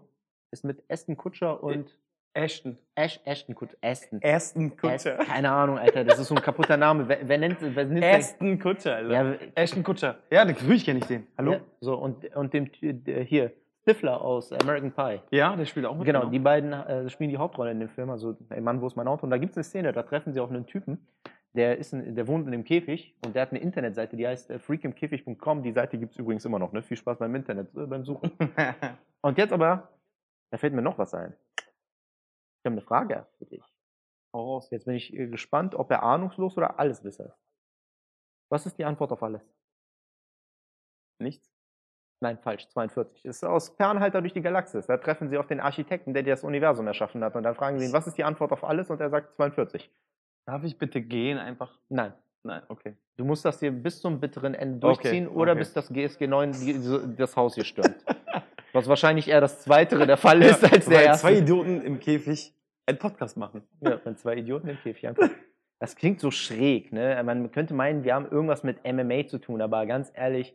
Ist 0.50 0.64
mit 0.64 0.82
Aston 0.88 1.16
Kutscher 1.16 1.62
und 1.62 1.96
Ashton. 2.32 2.78
Ash, 2.96 3.20
Ashton 3.24 3.54
Kutscher. 3.54 3.76
Aston. 3.80 4.20
Aston 4.22 4.76
Kutscher. 4.76 5.18
Aston. 5.18 5.26
Keine 5.26 5.52
Ahnung, 5.52 5.78
Alter, 5.78 6.04
das 6.04 6.18
ist 6.18 6.28
so 6.28 6.34
ein 6.34 6.42
kaputter 6.42 6.76
Name. 6.76 7.08
Wer, 7.08 7.28
wer 7.28 7.38
nennt, 7.38 7.58
wer 7.60 7.84
nennt 7.84 8.04
Aston 8.04 8.58
Kutscher, 8.58 8.96
Alter. 8.96 9.12
Ja, 9.12 9.38
Ashton 9.54 9.84
Kutscher. 9.84 10.18
Ja, 10.30 10.44
natürlich 10.44 10.84
kenne 10.84 10.98
ich 10.98 11.06
den. 11.06 11.26
Hallo? 11.38 11.52
Ja, 11.52 11.60
so, 11.80 11.94
und, 11.94 12.24
und 12.34 12.52
dem 12.52 12.70
äh, 12.82 13.24
hier, 13.24 13.52
Stifler 13.82 14.20
aus 14.20 14.50
American 14.52 14.92
Pie. 14.92 15.20
Ja, 15.30 15.54
der 15.54 15.66
spielt 15.66 15.86
auch 15.86 15.94
mit. 15.94 16.06
Genau, 16.06 16.26
die 16.26 16.38
beiden 16.38 16.72
äh, 16.72 17.08
spielen 17.10 17.30
die 17.30 17.36
Hauptrolle 17.36 17.70
in 17.70 17.80
dem 17.80 17.90
Film. 17.90 18.10
Also, 18.10 18.36
ey 18.50 18.60
Mann, 18.60 18.80
wo 18.80 18.86
ist 18.86 18.96
mein 18.96 19.06
Auto? 19.06 19.24
Und 19.24 19.30
da 19.30 19.38
gibt 19.38 19.52
es 19.52 19.58
eine 19.58 19.64
Szene, 19.64 19.92
da 19.92 20.02
treffen 20.02 20.32
sie 20.32 20.40
auf 20.40 20.50
einen 20.50 20.66
Typen, 20.66 21.06
der, 21.54 21.78
ist 21.78 21.92
in, 21.92 22.14
der 22.14 22.26
wohnt 22.26 22.46
in 22.46 22.52
einem 22.52 22.64
Käfig 22.64 23.16
und 23.24 23.34
der 23.34 23.42
hat 23.42 23.50
eine 23.50 23.60
Internetseite, 23.60 24.16
die 24.16 24.26
heißt 24.26 24.50
äh, 24.50 24.58
freakimkäfig.com. 24.58 25.62
Die 25.62 25.72
Seite 25.72 25.98
gibt 25.98 26.12
es 26.12 26.18
übrigens 26.18 26.44
immer 26.44 26.58
noch, 26.58 26.72
ne? 26.72 26.82
Viel 26.82 26.96
Spaß 26.96 27.18
beim 27.18 27.34
Internet, 27.34 27.74
äh, 27.76 27.86
beim 27.86 28.04
Suchen. 28.04 28.32
Und 29.22 29.38
jetzt 29.38 29.52
aber, 29.52 29.88
da 30.50 30.58
fällt 30.58 30.74
mir 30.74 30.82
noch 30.82 30.98
was 30.98 31.14
ein. 31.14 31.34
Ich 31.56 32.66
habe 32.66 32.74
eine 32.74 32.80
Frage 32.80 33.26
für 33.38 33.46
dich. 33.46 33.64
Hau 34.34 34.54
raus. 34.54 34.70
Jetzt 34.70 34.86
bin 34.86 34.96
ich 34.96 35.14
äh, 35.14 35.28
gespannt, 35.28 35.74
ob 35.74 35.90
er 35.90 36.02
ahnungslos 36.02 36.56
oder 36.56 36.78
Alleswisser 36.78 37.26
ist. 37.26 37.40
Was 38.50 38.66
ist 38.66 38.78
die 38.78 38.84
Antwort 38.84 39.12
auf 39.12 39.22
alles? 39.22 39.42
Nichts? 41.20 41.54
Nein, 42.20 42.38
falsch, 42.38 42.68
42. 42.68 43.22
Das 43.22 43.36
ist 43.36 43.44
aus 43.44 43.68
Fernhalter 43.70 44.20
durch 44.20 44.32
die 44.32 44.40
Galaxis. 44.40 44.86
Da 44.86 44.96
treffen 44.96 45.28
sie 45.28 45.38
auf 45.38 45.46
den 45.46 45.60
Architekten, 45.60 46.14
der 46.14 46.22
das 46.22 46.42
Universum 46.42 46.86
erschaffen 46.86 47.22
hat. 47.22 47.36
Und 47.36 47.42
dann 47.42 47.54
fragen 47.54 47.78
sie 47.78 47.86
ihn, 47.86 47.92
was 47.92 48.06
ist 48.06 48.16
die 48.18 48.24
Antwort 48.24 48.50
auf 48.52 48.64
alles? 48.64 48.90
Und 48.90 49.00
er 49.00 49.10
sagt 49.10 49.34
42. 49.34 49.90
Darf 50.46 50.64
ich 50.64 50.78
bitte 50.78 51.00
gehen 51.00 51.38
einfach? 51.38 51.78
Nein. 51.88 52.12
Nein, 52.42 52.62
okay. 52.68 52.94
Du 53.16 53.24
musst 53.24 53.44
das 53.44 53.58
hier 53.60 53.70
bis 53.72 54.00
zum 54.00 54.20
bitteren 54.20 54.54
Ende 54.54 54.86
Okay, 54.86 54.96
durchziehen 55.02 55.28
oder 55.28 55.52
okay. 55.52 55.60
bis 55.60 55.72
das 55.72 55.88
GSG 55.88 56.26
9 56.26 56.52
die, 56.52 57.16
das 57.16 57.36
Haus 57.36 57.54
hier 57.54 57.64
stürmt. 57.64 57.96
Was 58.74 58.86
wahrscheinlich 58.88 59.28
eher 59.28 59.40
das 59.40 59.62
Zweitere 59.62 60.06
der 60.06 60.16
Fall 60.18 60.42
ist 60.42 60.62
als 60.62 60.84
der 60.86 61.04
erste. 61.04 61.26
zwei 61.28 61.38
Idioten 61.38 61.80
im 61.80 62.00
Käfig 62.00 62.52
einen 62.86 62.98
Podcast 62.98 63.36
machen. 63.38 63.62
Ja, 63.80 63.98
wenn 64.04 64.16
zwei 64.18 64.36
Idioten 64.36 64.68
im 64.68 64.76
Käfig 64.78 65.06
einfach. 65.08 65.28
Das 65.80 65.96
klingt 65.96 66.20
so 66.20 66.30
schräg, 66.30 66.92
ne? 66.92 67.20
Man 67.24 67.50
könnte 67.50 67.74
meinen, 67.74 68.04
wir 68.04 68.14
haben 68.14 68.26
irgendwas 68.30 68.62
mit 68.62 68.78
MMA 68.90 69.26
zu 69.26 69.38
tun, 69.38 69.60
aber 69.60 69.84
ganz 69.84 70.10
ehrlich, 70.14 70.54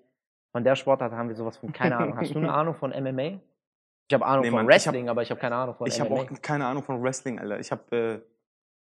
von 0.53 0.63
der 0.63 0.75
Sportart 0.75 1.11
haben 1.11 1.27
wir 1.27 1.35
sowas 1.35 1.57
von 1.57 1.71
keine 1.71 1.97
Ahnung. 1.97 2.17
Hast 2.17 2.33
du 2.33 2.39
eine 2.39 2.51
Ahnung 2.53 2.73
von 2.73 2.91
MMA? 2.91 3.37
Ich 4.07 4.13
habe 4.13 4.25
Ahnung 4.25 4.43
Nee, 4.45 4.49
von 4.49 4.65
Mann, 4.65 4.69
ich 4.75 4.87
hab- 4.87 4.93
Wrestling, 4.93 5.09
aber 5.09 5.21
ich 5.21 5.29
habe 5.29 5.39
keine 5.39 5.55
Ahnung 5.55 5.75
von 5.75 5.85
Ich 5.87 5.99
MMA. 5.99 6.05
habe 6.09 6.15
auch 6.21 6.41
keine 6.41 6.65
Ahnung 6.65 6.81
von 6.83 7.03
Wrestling, 7.03 7.37
Alter. 7.37 7.59
Ich 7.59 7.69
habe, 7.69 7.95
äh, 7.95 8.19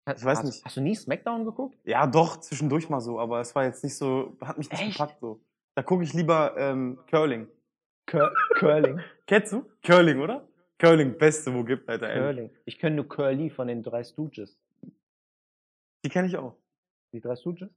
ich 0.05 0.23
weiß 0.23 0.39
hast, 0.39 0.45
nicht. 0.45 0.65
Hast 0.65 0.77
du 0.77 0.81
nie 0.81 0.95
Smackdown 0.95 1.45
geguckt? 1.45 1.77
ja 1.85 2.07
doch, 2.07 2.37
zwischendurch 2.37 2.89
mal 2.89 2.99
so, 2.99 3.19
aber 3.19 3.39
es 3.39 3.55
war 3.55 3.63
jetzt 3.65 3.83
nicht 3.83 3.95
so, 3.95 4.37
hat 4.41 4.57
mich 4.57 4.69
nicht 4.69 4.81
Echt? 4.81 4.93
gepackt 4.93 5.19
so. 5.19 5.41
Da 5.75 5.83
gucke 5.83 6.03
ich 6.03 6.13
lieber 6.13 6.55
ähm, 6.57 6.99
Curling. 7.09 7.47
Cur 8.05 8.33
Curling. 8.55 8.99
Kennst 9.25 9.53
du? 9.53 9.65
Curling, 9.83 10.19
oder? 10.19 10.47
Curling, 10.77 11.17
beste, 11.17 11.53
wo 11.53 11.63
gibt, 11.63 11.87
Alter. 11.87 12.13
Curling. 12.13 12.49
Ich 12.65 12.77
kenne 12.77 12.97
nur 12.97 13.07
Curly 13.07 13.49
von 13.49 13.67
den 13.67 13.81
drei 13.81 14.03
Stooges. 14.03 14.57
Die 16.03 16.09
kenne 16.09 16.27
ich 16.27 16.37
auch. 16.37 16.55
Die 17.13 17.21
drei 17.21 17.35
Stooges? 17.35 17.69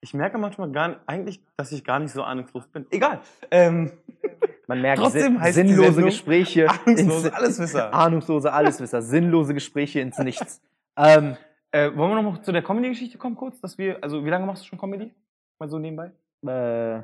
Ich 0.00 0.14
merke 0.14 0.38
manchmal 0.38 0.70
gar 0.72 0.88
nicht, 0.88 1.00
eigentlich, 1.06 1.44
dass 1.56 1.72
ich 1.72 1.84
gar 1.84 1.98
nicht 1.98 2.12
so 2.12 2.22
ahnungslos 2.22 2.66
bin. 2.68 2.86
Egal. 2.90 3.20
Ähm, 3.50 3.92
Man 4.66 4.80
merkt 4.80 5.00
Trotzdem 5.00 5.38
sin 5.42 5.68
sinnlose 5.68 6.02
Gespräche. 6.02 6.68
ahnungslose 6.86 7.34
Alleswisser. 7.34 7.94
Ahnungslose 7.94 8.52
Alleswisser. 8.52 9.02
Sinnlose 9.02 9.54
Gespräche 9.54 10.00
ins 10.00 10.18
Nichts. 10.18 10.60
ähm, 10.96 11.36
äh, 11.72 11.94
wollen 11.96 12.10
wir 12.12 12.22
noch 12.22 12.32
mal 12.32 12.42
zu 12.42 12.52
der 12.52 12.62
Comedy-Geschichte 12.62 13.18
kommen 13.18 13.36
kurz? 13.36 13.60
Dass 13.60 13.76
wir, 13.78 14.02
also 14.02 14.24
wie 14.24 14.30
lange 14.30 14.46
machst 14.46 14.62
du 14.62 14.66
schon 14.66 14.78
Comedy? 14.78 15.12
Mal 15.58 15.68
so 15.68 15.78
nebenbei? 15.78 16.12
Äh, 16.46 17.02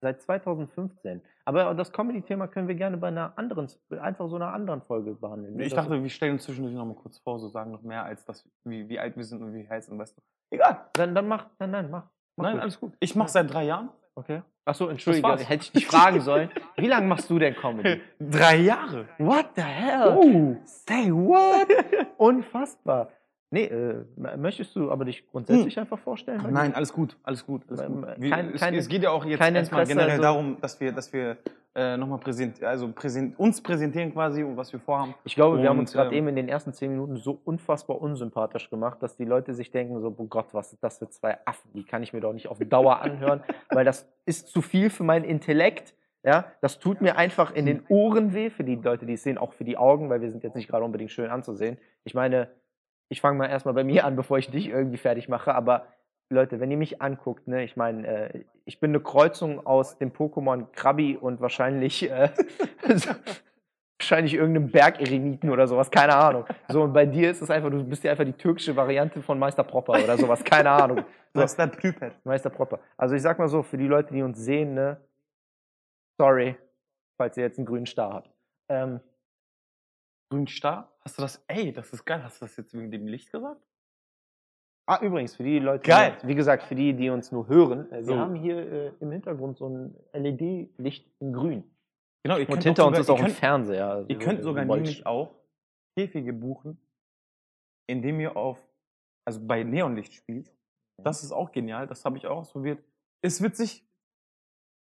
seit 0.00 0.20
2015. 0.22 1.22
Aber 1.46 1.74
das 1.74 1.92
Comedy-Thema 1.92 2.48
können 2.48 2.68
wir 2.68 2.74
gerne 2.74 2.96
bei 2.96 3.08
einer 3.08 3.36
anderen, 3.36 3.68
einfach 4.00 4.28
so 4.28 4.36
einer 4.36 4.52
anderen 4.52 4.82
Folge 4.82 5.14
behandeln. 5.14 5.58
Ich 5.60 5.72
Das- 5.72 5.84
dachte, 5.84 6.02
wir 6.02 6.10
stellen 6.10 6.34
uns 6.34 6.44
zwischendurch 6.44 6.74
noch 6.74 6.84
mal 6.86 6.94
kurz 6.94 7.18
vor, 7.18 7.38
so 7.38 7.48
sagen 7.48 7.70
noch 7.72 7.82
mehr 7.82 8.04
als 8.04 8.24
das, 8.24 8.48
wie, 8.64 8.88
wie 8.88 8.98
alt 8.98 9.16
wir 9.16 9.24
sind 9.24 9.42
und 9.42 9.54
wie 9.54 9.68
heißen, 9.68 9.98
weißt 9.98 10.16
du. 10.16 10.22
Egal. 10.50 10.86
Dann, 10.94 11.14
dann 11.14 11.26
mach, 11.28 11.46
nein, 11.58 11.70
nein, 11.70 11.90
mach. 11.90 12.04
mach 12.36 12.44
Nein, 12.44 12.56
du. 12.56 12.62
alles 12.62 12.78
gut. 12.80 12.94
Ich 13.00 13.14
mache 13.14 13.28
seit 13.28 13.52
drei 13.52 13.64
Jahren. 13.64 13.90
Okay. 14.16 14.42
Achso, 14.66 14.88
entschuldige, 14.88 15.28
hätte 15.36 15.62
ich 15.64 15.72
dich 15.72 15.86
fragen 15.86 16.20
sollen. 16.20 16.48
Wie 16.76 16.86
lange 16.86 17.06
machst 17.06 17.28
du 17.28 17.38
denn 17.38 17.54
Comedy? 17.54 18.00
drei 18.20 18.56
Jahre. 18.56 19.08
What 19.18 19.50
the 19.56 19.62
hell? 19.62 20.16
Oh. 20.16 20.56
say 20.64 21.10
what? 21.10 21.68
Unfassbar. 22.16 23.10
Nee, 23.54 23.66
äh, 23.66 24.36
möchtest 24.36 24.74
du 24.74 24.90
aber 24.90 25.04
dich 25.04 25.24
grundsätzlich 25.30 25.78
einfach 25.78 25.98
vorstellen? 25.98 26.40
dir? 26.40 26.50
Nein, 26.50 26.74
alles 26.74 26.92
gut, 26.92 27.16
alles 27.22 27.46
gut, 27.46 27.62
alles 27.68 27.86
gut. 27.86 28.04
äh, 28.04 28.28
kein- 28.28 28.52
es, 28.52 28.60
keine- 28.60 28.76
es 28.78 28.88
geht 28.88 29.02
ja 29.04 29.10
auch 29.10 29.24
jetzt 29.24 29.38
kein 29.38 29.54
erstmal 29.54 29.86
generell 29.86 30.10
also- 30.10 30.22
darum, 30.22 30.56
dass 30.60 30.80
wir, 30.80 30.90
dass 30.92 31.12
wir 31.12 31.36
äh, 31.76 31.96
nochmal 31.96 32.18
präsent, 32.18 32.62
also 32.62 32.88
präsent, 32.92 33.38
uns 33.38 33.60
präsentieren 33.60 34.12
quasi 34.12 34.42
und 34.44 34.56
was 34.56 34.72
wir 34.72 34.78
vorhaben. 34.80 35.14
Ich 35.24 35.34
glaube, 35.34 35.60
wir 35.60 35.68
haben 35.68 35.78
uns 35.78 35.90
Und, 35.92 36.00
gerade 36.00 36.10
ähm, 36.10 36.18
eben 36.18 36.28
in 36.28 36.36
den 36.36 36.48
ersten 36.48 36.72
zehn 36.72 36.90
Minuten 36.90 37.16
so 37.16 37.40
unfassbar 37.44 38.00
unsympathisch 38.00 38.70
gemacht, 38.70 39.02
dass 39.02 39.16
die 39.16 39.24
Leute 39.24 39.54
sich 39.54 39.70
denken, 39.72 40.00
so, 40.00 40.14
oh 40.16 40.24
Gott, 40.26 40.46
was 40.52 40.70
sind 40.70 40.82
das 40.84 40.98
für 40.98 41.08
zwei 41.08 41.38
Affen? 41.44 41.70
Die 41.74 41.84
kann 41.84 42.02
ich 42.04 42.12
mir 42.12 42.20
doch 42.20 42.32
nicht 42.32 42.48
auf 42.48 42.58
Dauer 42.60 43.00
anhören, 43.02 43.40
weil 43.70 43.84
das 43.84 44.06
ist 44.24 44.48
zu 44.48 44.62
viel 44.62 44.90
für 44.90 45.02
meinen 45.04 45.24
Intellekt. 45.24 45.94
Ja, 46.22 46.46
das 46.62 46.78
tut 46.78 47.02
mir 47.02 47.16
einfach 47.18 47.54
in 47.54 47.66
den 47.66 47.82
Ohren 47.88 48.32
weh, 48.32 48.48
für 48.50 48.64
die 48.64 48.76
Leute, 48.76 49.04
die 49.04 49.12
es 49.12 49.22
sehen, 49.24 49.36
auch 49.36 49.52
für 49.52 49.64
die 49.64 49.76
Augen, 49.76 50.08
weil 50.10 50.22
wir 50.22 50.30
sind 50.30 50.42
jetzt 50.42 50.54
nicht 50.54 50.68
gerade 50.68 50.82
unbedingt 50.84 51.10
schön 51.10 51.28
anzusehen. 51.28 51.76
Ich 52.04 52.14
meine, 52.14 52.48
ich 53.14 53.20
fange 53.20 53.38
mal 53.38 53.46
erstmal 53.46 53.74
bei 53.74 53.84
mir 53.84 54.04
an, 54.04 54.16
bevor 54.16 54.38
ich 54.38 54.50
dich 54.50 54.68
irgendwie 54.68 54.96
fertig 54.96 55.28
mache, 55.28 55.54
aber 55.54 55.86
Leute, 56.30 56.58
wenn 56.58 56.68
ihr 56.72 56.76
mich 56.76 57.00
anguckt, 57.00 57.46
ne, 57.46 57.62
ich 57.62 57.76
meine, 57.76 58.06
äh, 58.06 58.44
ich 58.64 58.80
bin 58.80 58.90
eine 58.90 58.98
Kreuzung 58.98 59.64
aus 59.64 59.98
dem 59.98 60.10
Pokémon 60.10 60.66
Krabi 60.72 61.16
und 61.16 61.40
wahrscheinlich 61.40 62.10
äh, 62.10 62.30
wahrscheinlich 64.00 64.34
irgendeinem 64.34 64.68
Bergeremiten 64.68 65.48
oder 65.48 65.68
sowas, 65.68 65.92
keine 65.92 66.16
Ahnung. 66.16 66.44
So, 66.68 66.82
und 66.82 66.92
bei 66.92 67.06
dir 67.06 67.30
ist 67.30 67.40
es 67.40 67.50
einfach, 67.50 67.70
du 67.70 67.84
bist 67.84 68.02
ja 68.02 68.10
einfach 68.10 68.24
die 68.24 68.32
türkische 68.32 68.74
Variante 68.74 69.22
von 69.22 69.38
Meister 69.38 69.62
Propper 69.62 69.92
oder 69.92 70.18
sowas, 70.18 70.42
keine 70.42 70.70
Ahnung. 70.70 71.04
So, 71.34 71.40
Das 71.40 71.52
ist 71.52 71.58
der 71.58 71.68
Prüpet. 71.68 72.14
Meister 72.24 72.50
Propper. 72.50 72.80
Also 72.96 73.14
ich 73.14 73.22
sag 73.22 73.38
mal 73.38 73.48
so, 73.48 73.62
für 73.62 73.78
die 73.78 73.86
Leute, 73.86 74.12
die 74.12 74.22
uns 74.22 74.38
sehen, 74.38 74.74
ne, 74.74 75.00
sorry, 76.18 76.56
falls 77.16 77.36
ihr 77.36 77.44
jetzt 77.44 77.58
einen 77.58 77.66
grünen 77.66 77.86
Star 77.86 78.12
habt. 78.12 78.30
Ähm, 78.68 78.98
Grün 80.34 80.48
Star? 80.48 80.90
Hast 81.00 81.16
du 81.16 81.22
das? 81.22 81.44
Ey, 81.46 81.72
das 81.72 81.92
ist 81.92 82.04
geil. 82.04 82.20
Hast 82.24 82.40
du 82.40 82.44
das 82.46 82.56
jetzt 82.56 82.74
wegen 82.74 82.90
dem 82.90 83.06
Licht 83.06 83.30
gesagt? 83.30 83.62
ah, 84.86 84.98
übrigens, 85.00 85.36
für 85.36 85.44
die 85.44 85.60
Leute, 85.60 85.88
Geil. 85.88 86.18
Die, 86.22 86.26
wie 86.28 86.34
gesagt, 86.34 86.64
für 86.64 86.74
die, 86.74 86.92
die 86.92 87.08
uns 87.08 87.30
nur 87.32 87.46
hören, 87.48 87.90
äh, 87.90 87.98
wir 87.98 88.04
So. 88.04 88.18
haben 88.18 88.34
hier 88.34 88.56
äh, 88.58 88.92
im 89.00 89.12
Hintergrund 89.12 89.56
so 89.56 89.68
ein 89.68 89.94
LED-Licht 90.12 91.08
in 91.20 91.32
grün. 91.32 91.64
Genau, 92.24 92.36
ihr 92.36 92.40
Und 92.42 92.48
könnt 92.54 92.64
hinter 92.64 92.82
auch 92.84 92.88
uns 92.88 92.96
sogar, 92.98 93.00
ist 93.00 93.10
auch 93.10 93.14
ihr 93.18 93.20
ein 93.20 93.26
könnt, 93.28 93.38
Fernseher. 93.38 93.88
also 93.88 94.08
Ihr 94.10 94.18
könnt 94.18 94.38
so 94.42 94.48
sogar 94.50 94.62
ein 94.62 94.68
Volt- 94.68 94.80
nämlich 94.82 95.06
auch 95.06 95.34
Käfige 95.96 96.32
buchen, 96.34 96.78
indem 97.86 98.18
ihr 98.20 98.36
auf, 98.36 98.58
also 99.24 99.40
bei 99.46 99.62
Neonlicht 99.62 100.12
spielt. 100.14 100.52
Das 100.98 101.22
ist 101.22 101.32
auch 101.32 101.50
genial, 101.52 101.86
das 101.86 102.04
habe 102.04 102.18
ich 102.18 102.26
auch 102.26 102.38
ausprobiert. 102.38 102.82
Ist 103.22 103.40
witzig. 103.40 103.86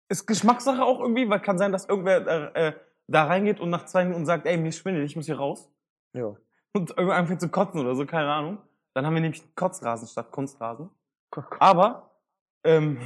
Ist 0.09 0.27
Geschmackssache 0.27 0.85
auch 0.85 1.01
irgendwie, 1.01 1.29
weil 1.31 1.41
kann 1.41 1.57
sein, 1.59 1.73
dass 1.73 1.89
irgendwer 1.89 2.55
äh, 2.55 2.69
äh, 2.69 2.73
da 3.11 3.25
reingeht 3.25 3.61
und 3.61 3.71
nach 3.71 3.85
zwei 3.87 4.05
Minuten 4.05 4.25
sagt, 4.27 4.47
ey, 4.47 4.57
mir 4.57 4.73
schwindelt, 4.73 5.05
ich 5.07 5.17
muss 5.17 5.27
hier 5.27 5.37
raus. 5.39 5.69
Ja. 6.13 6.35
Und 6.73 6.91
irgendwann 6.91 7.19
anfängt 7.19 7.41
zu 7.41 7.49
kotzen 7.49 7.81
oder 7.81 7.95
so, 7.95 8.07
keine 8.07 8.31
Ahnung. 8.33 8.59
Dann 8.95 9.05
haben 9.07 9.15
wir 9.15 9.21
nämlich 9.21 9.43
Kotzrasen 9.55 10.07
statt 10.09 10.31
Kunstrasen. 10.31 10.91
Aber, 11.59 12.11
ähm, 12.65 12.99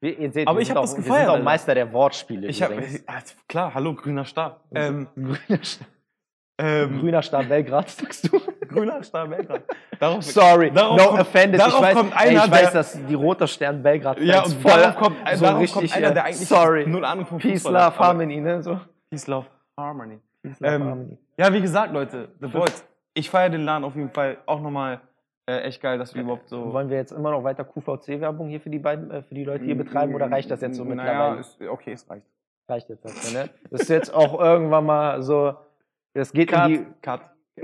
Wir, 0.00 0.18
ihr 0.18 0.30
seht, 0.32 0.46
Aber 0.48 0.58
wir 0.58 0.62
ich 0.62 0.68
sind 0.68 0.76
hab 0.76 0.84
auch, 0.84 0.86
das 0.88 0.96
wir 0.96 1.02
gefeiert, 1.02 1.30
sind 1.30 1.40
auch. 1.40 1.44
Meister 1.44 1.74
der 1.74 1.92
Wortspiele. 1.92 2.46
ich 2.48 2.62
habe, 2.62 2.74
übrigens. 2.74 3.04
klar, 3.48 3.72
hallo, 3.74 3.94
grüner 3.94 4.24
Star. 4.24 4.60
Ähm, 4.74 5.08
grüner, 5.14 5.62
Star, 5.64 5.86
ähm, 6.58 7.00
grüner 7.00 7.22
Star 7.22 7.42
Belgrad, 7.44 7.90
sagst 7.90 8.30
du? 8.32 8.40
grüner 8.68 9.02
Star 9.02 9.26
Belgrad. 9.26 9.62
Darauf, 9.98 10.22
Sorry, 10.24 10.70
Darauf 10.70 10.98
no 10.98 11.06
kommt- 11.08 11.20
offended. 11.20 11.60
darauf 11.60 11.74
ich 11.74 11.82
weiß, 11.82 11.94
kommt 11.94 12.12
ey, 12.12 12.18
einer, 12.30 12.44
ich 12.44 12.50
weiß, 12.50 12.72
dass 12.72 13.06
die 13.06 13.14
Roter 13.14 13.46
Stern 13.46 13.82
Belgrad 13.82 14.20
Ja, 14.20 14.42
und 14.44 14.52
voll 14.54 14.70
darauf 14.72 14.96
kommt, 14.96 15.16
so 15.34 15.44
darauf 15.44 15.60
richtig, 15.60 15.74
kommt 15.90 15.96
einer, 15.96 16.10
äh, 16.10 16.14
der 16.14 16.24
eigentlich 16.24 16.48
sorry. 16.48 16.86
null 16.86 17.04
Ahnung 17.04 17.26
von 17.26 17.38
Peace, 17.38 17.62
Fußball 17.62 17.72
Love, 17.84 17.98
Harmony, 17.98 18.40
ne? 18.40 18.62
So. 18.62 18.80
Peace, 19.14 19.28
Love, 19.28 19.46
Harmony. 19.78 20.18
Peace, 20.42 20.58
Love, 20.60 20.74
Ähm, 20.74 20.84
Harmony. 20.84 21.18
Ja, 21.36 21.52
wie 21.52 21.60
gesagt, 21.60 21.92
Leute, 21.92 22.28
The 22.40 22.48
Voice. 22.48 22.84
Ich 23.14 23.30
feiere 23.30 23.50
den 23.50 23.64
Laden 23.64 23.84
auf 23.84 23.94
jeden 23.94 24.10
Fall 24.10 24.38
auch 24.46 24.60
nochmal 24.60 25.00
äh, 25.46 25.60
echt 25.60 25.80
geil, 25.80 25.98
dass 25.98 26.14
wir 26.14 26.22
überhaupt 26.22 26.48
so. 26.48 26.72
Wollen 26.72 26.90
wir 26.90 26.96
jetzt 26.96 27.12
immer 27.12 27.30
noch 27.30 27.44
weiter 27.44 27.64
QVC-Werbung 27.64 28.48
hier 28.48 28.60
für 28.60 28.70
die 28.70 28.80
beiden, 28.80 29.10
äh, 29.10 29.22
für 29.22 29.34
die 29.34 29.44
Leute 29.44 29.64
hier 29.64 29.76
betreiben 29.76 30.14
oder 30.14 30.30
reicht 30.30 30.50
das 30.50 30.60
jetzt 30.62 30.76
so 30.76 30.84
mittlerweile? 30.84 31.30
Naja, 31.36 31.40
ist, 31.40 31.60
okay, 31.62 31.92
es 31.92 32.10
reicht. 32.10 32.26
reicht 32.68 32.88
jetzt 32.88 33.04
also, 33.04 33.38
ne? 33.38 33.50
Das 33.70 33.82
ist 33.82 33.88
jetzt 33.88 34.12
auch 34.12 34.40
irgendwann 34.40 34.86
mal 34.86 35.22
so, 35.22 35.54
das 36.14 36.32
geht 36.32 36.50
in 36.50 36.66
die, 36.66 36.86
Cut. 37.02 37.20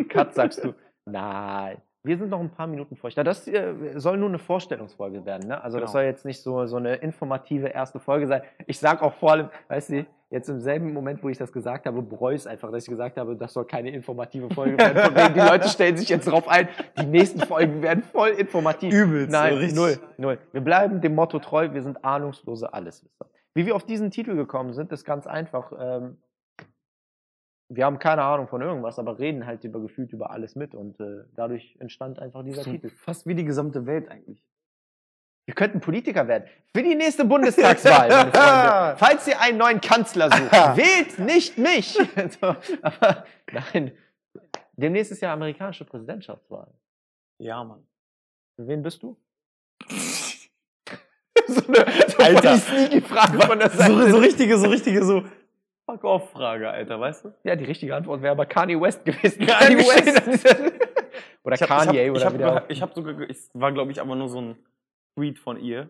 Cut, 0.09 0.35
sagst 0.35 0.63
du. 0.63 0.75
Nein. 1.05 1.79
Wir 2.03 2.17
sind 2.17 2.31
noch 2.31 2.41
ein 2.41 2.51
paar 2.51 2.67
Minuten 2.67 2.97
vor 2.97 3.09
euch 3.09 3.15
da. 3.15 3.23
Das 3.23 3.47
äh, 3.47 3.75
soll 3.97 4.17
nur 4.17 4.29
eine 4.31 4.39
Vorstellungsfolge 4.39 5.27
werden. 5.27 5.49
Ne? 5.49 5.63
Also 5.63 5.79
das 5.79 5.91
Genau. 5.91 6.01
soll 6.01 6.03
jetzt 6.05 6.25
nicht 6.25 6.43
so, 6.43 6.65
so 6.67 6.77
eine 6.77 6.95
informative 6.97 7.67
erste 7.69 7.99
Folge 8.01 8.27
sein. 8.27 8.43
Ich 8.67 8.79
sag 8.79 9.03
auch 9.03 9.13
vor 9.13 9.33
allem, 9.33 9.51
weißt 9.69 9.91
du, 9.91 10.07
jetzt 10.31 10.49
im 10.49 10.61
selben 10.61 10.95
Moment, 10.95 11.23
wo 11.23 11.29
ich 11.29 11.37
das 11.37 11.53
gesagt 11.53 11.87
habe, 11.87 12.01
bereue 12.01 12.35
ich 12.37 12.41
es 12.43 12.47
einfach, 12.47 12.71
dass 12.71 12.85
ich 12.85 12.89
gesagt 12.89 13.19
habe, 13.19 13.37
das 13.37 13.53
soll 13.53 13.67
keine 13.67 13.91
informative 13.91 14.49
Folge 14.55 14.79
werden. 14.79 14.97
Von 15.03 15.15
wegen, 15.15 15.35
die 15.35 15.41
Leute 15.41 15.69
stellen 15.69 15.97
sich 15.99 16.09
jetzt 16.09 16.27
drauf 16.27 16.49
ein, 16.49 16.69
die 16.99 17.07
nächsten 17.07 17.41
Folgen 17.41 17.83
werden 17.83 18.03
voll 18.03 18.31
informativ. 18.31 18.95
Übelst, 18.95 19.31
Nein, 19.33 19.69
so 19.69 19.75
null, 19.77 19.99
null. 20.17 20.39
Wir 20.53 20.61
bleiben 20.63 21.01
dem 21.03 21.15
Motto 21.15 21.39
treu, 21.39 21.71
wir 21.73 21.83
sind 21.83 22.03
ahnungslose 22.05 22.73
Alleswisser. 22.73 23.27
Wie 23.53 23.67
wir 23.67 23.75
auf 23.75 23.85
diesen 23.85 24.11
Titel 24.11 24.37
gekommen 24.37 24.73
sind, 24.73 24.93
ist 24.93 25.05
ganz 25.05 25.27
einfach. 25.27 25.73
Ähm, 25.79 26.17
wir 27.71 27.85
haben 27.85 28.01
keine 28.01 28.23
Ahnung 28.23 28.49
von 28.49 28.61
irgendwas, 28.61 28.99
aber 28.99 29.19
reden 29.19 29.47
halt 29.47 29.63
über 29.63 29.81
gefühlt 29.81 30.13
über 30.13 30.31
alles 30.31 30.57
mit 30.57 30.75
und 30.75 30.99
äh, 30.99 31.25
dadurch 31.37 31.77
entstand 31.79 32.19
einfach 32.19 32.43
dieser 32.43 32.65
So 32.65 32.71
Titel. 32.73 32.91
Fast 32.91 33.27
wie 33.27 33.35
die 33.37 33.45
gesamte 33.45 33.87
Welt 33.87 34.11
eigentlich. 34.11 34.45
Wir 35.47 35.55
könnten 35.55 35.81
Politiker 35.81 36.27
werden. 36.27 36.49
Für 36.75 36.83
die 36.83 36.97
nächste 36.97 37.25
Bundestagswahl, 37.25 38.09
meine 38.09 38.33
Freunde. 38.33 38.97
Falls 38.99 39.27
ihr 39.29 39.41
einen 39.41 39.59
neuen 39.59 39.81
Kanzler 39.81 40.31
sucht, 40.31 40.53
wählt 40.77 41.19
nicht 41.21 41.59
mich. 41.59 41.93
so, 42.41 42.57
aber 42.83 43.25
nein. 43.53 43.93
Demnächst 44.73 45.13
ist 45.13 45.23
ja 45.23 45.33
amerikanische 45.33 45.85
Präsidentschaftswahl. 45.85 46.73
Ja, 47.39 47.63
Mann. 47.63 47.87
Für 48.57 48.67
wen 48.67 48.83
bist 48.83 49.03
du? 49.03 49.17
so 51.47 51.63
eine, 51.67 52.09
so 52.09 52.19
Alter. 52.19 52.89
die 52.89 53.01
Frage 53.01 53.41
von 53.41 53.59
der 53.59 53.71
Seite. 53.71 53.93
So, 53.93 54.09
so 54.09 54.19
richtige, 54.19 54.59
so 54.59 54.69
richtige, 54.69 55.05
so 55.05 55.25
Fuck-off-Frage, 55.91 56.71
Alter, 56.71 57.01
weißt 57.01 57.25
du? 57.25 57.35
Ja, 57.45 57.57
die 57.57 57.65
richtige 57.65 57.95
Antwort 57.97 58.23
wäre 58.23 58.33
aber 58.33 58.47
Kanye 58.47 58.81
West 58.81 59.05
gewesen. 59.05 59.47
Kanye 59.47 59.79
West. 59.79 60.45
oder 61.45 61.55
Ich 61.55 61.63
hab- 61.63 61.69
Kanye 61.69 62.05
ich 62.05 62.09
hab, 62.09 62.11
oder 62.11 62.17
ich 62.19 62.25
hab, 62.25 62.35
wie 62.35 62.39
der 62.39 62.65
ich 62.69 62.83
hab 62.83 62.95
sogar, 62.95 63.29
es 63.29 63.51
war 63.55 63.73
glaube 63.73 63.93
ich 63.93 64.01
aber 64.01 64.15
nur 64.15 64.29
so 64.29 64.41
ein 64.41 64.57
Tweet 65.17 65.39
von 65.39 65.59
ihr, 65.59 65.89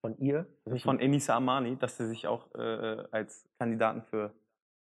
von 0.00 0.16
ihr. 0.18 0.46
von 0.82 1.00
Enisa 1.00 1.36
Amani, 1.36 1.76
dass 1.76 1.96
sie 1.96 2.06
sich 2.06 2.26
auch 2.26 2.54
äh, 2.54 3.04
als 3.10 3.48
Kandidaten 3.58 4.02
für 4.02 4.32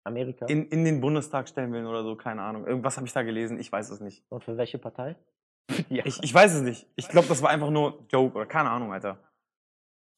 Amerika. 0.03 0.45
in, 0.47 0.67
in 0.69 0.83
den 0.85 0.99
Bundestag 1.01 1.47
stellen 1.47 1.71
will 1.73 1.85
oder 1.85 2.03
so, 2.03 2.15
keine 2.15 2.41
Ahnung. 2.41 2.65
Irgendwas 2.65 2.97
habe 2.97 3.05
ich 3.07 3.13
da 3.13 3.23
gelesen, 3.23 3.59
ich 3.59 3.71
weiß 3.71 3.89
es 3.91 3.99
nicht. 4.01 4.23
Und 4.29 4.43
für 4.43 4.57
welche 4.57 4.77
Partei? 4.77 5.15
ja. 5.89 6.03
Ich, 6.05 6.21
ich 6.23 6.33
weiß 6.33 6.53
es 6.55 6.61
nicht. 6.61 6.87
Ich 6.95 7.07
glaube, 7.07 7.27
das 7.27 7.41
war 7.41 7.49
einfach 7.49 7.69
nur 7.69 8.05
Joke 8.11 8.35
oder 8.35 8.45
keine 8.45 8.69
Ahnung, 8.69 8.93
Alter. 8.93 9.17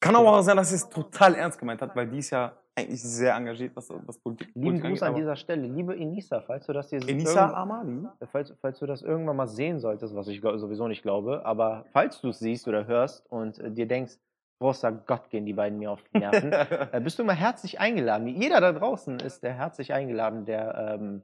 Kann 0.00 0.14
aber 0.14 0.32
auch 0.38 0.42
sein, 0.42 0.56
dass 0.56 0.68
sie 0.70 0.76
es 0.76 0.88
total 0.88 1.34
ernst 1.34 1.58
gemeint 1.58 1.82
hat, 1.82 1.94
weil 1.96 2.06
die 2.08 2.18
ist 2.18 2.30
ja 2.30 2.52
eigentlich 2.76 3.02
sehr 3.02 3.34
engagiert, 3.34 3.74
was, 3.74 3.88
was 3.90 4.18
Politik 4.18 4.48
Lieben 4.54 4.62
Politik 4.66 4.90
Gruß 4.90 5.02
an 5.02 5.14
dieser 5.16 5.34
Stelle. 5.34 5.66
Liebe 5.66 5.96
Enisa, 5.96 6.40
falls 6.40 6.66
du 6.66 6.72
das 6.72 6.90
hier 6.90 7.00
Enisa 7.06 7.46
irgend- 7.46 7.56
Amani? 7.56 8.08
falls, 8.30 8.54
falls 8.60 8.78
du 8.78 8.86
das 8.86 9.02
irgendwann 9.02 9.36
mal 9.36 9.48
sehen 9.48 9.80
solltest, 9.80 10.14
was 10.14 10.28
ich 10.28 10.40
sowieso 10.40 10.86
nicht 10.86 11.02
glaube, 11.02 11.44
aber 11.44 11.86
falls 11.92 12.20
du 12.20 12.28
es 12.28 12.38
siehst 12.38 12.68
oder 12.68 12.86
hörst 12.86 13.26
und 13.30 13.58
äh, 13.58 13.72
dir 13.72 13.88
denkst, 13.88 14.18
großer 14.60 14.92
Gott, 14.92 15.30
gehen 15.30 15.46
die 15.46 15.54
beiden 15.54 15.78
mir 15.78 15.90
auf 15.90 16.02
die 16.04 16.18
Nerven, 16.18 16.52
äh, 16.92 17.00
bist 17.02 17.18
du 17.18 17.24
immer 17.24 17.34
herzlich 17.34 17.80
eingeladen. 17.80 18.28
Jeder 18.28 18.60
da 18.60 18.72
draußen 18.72 19.18
ist 19.18 19.42
der 19.42 19.54
herzlich 19.54 19.92
eingeladen, 19.92 20.44
der 20.44 20.98
ähm, 21.00 21.22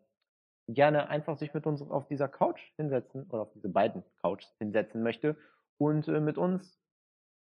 gerne 0.69 1.09
einfach 1.09 1.37
sich 1.37 1.55
mit 1.55 1.67
uns 1.67 1.83
auf 1.83 2.07
dieser 2.09 2.27
Couch 2.27 2.73
hinsetzen 2.77 3.27
oder 3.31 3.43
auf 3.43 3.53
diese 3.53 3.69
beiden 3.69 4.03
Couches 4.23 4.53
hinsetzen 4.59 5.03
möchte 5.05 5.37
und 5.79 6.09
äh, 6.09 6.21
mit 6.21 6.39
uns 6.39 6.81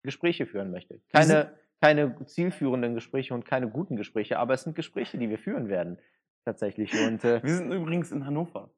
Gespräche 0.03 0.47
führen 0.47 0.71
möchte. 0.71 1.01
Keine, 1.13 1.53
keine 1.81 2.25
zielführenden 2.27 2.95
Gespräche 2.95 3.35
und 3.35 3.45
keine 3.45 3.69
guten 3.69 3.97
Gespräche, 3.97 4.39
aber 4.39 4.55
es 4.55 4.63
sind 4.63 4.75
Gespräche, 4.77 5.19
die 5.19 5.29
wir 5.29 5.39
führen 5.39 5.69
werden. 5.69 5.99
Tatsächlich. 6.45 6.93
Und 7.07 7.25
äh, 7.25 7.43
Wir 7.43 7.55
sind 7.57 7.73
übrigens 7.73 8.11
in 8.11 8.27
Hannover. 8.27 8.71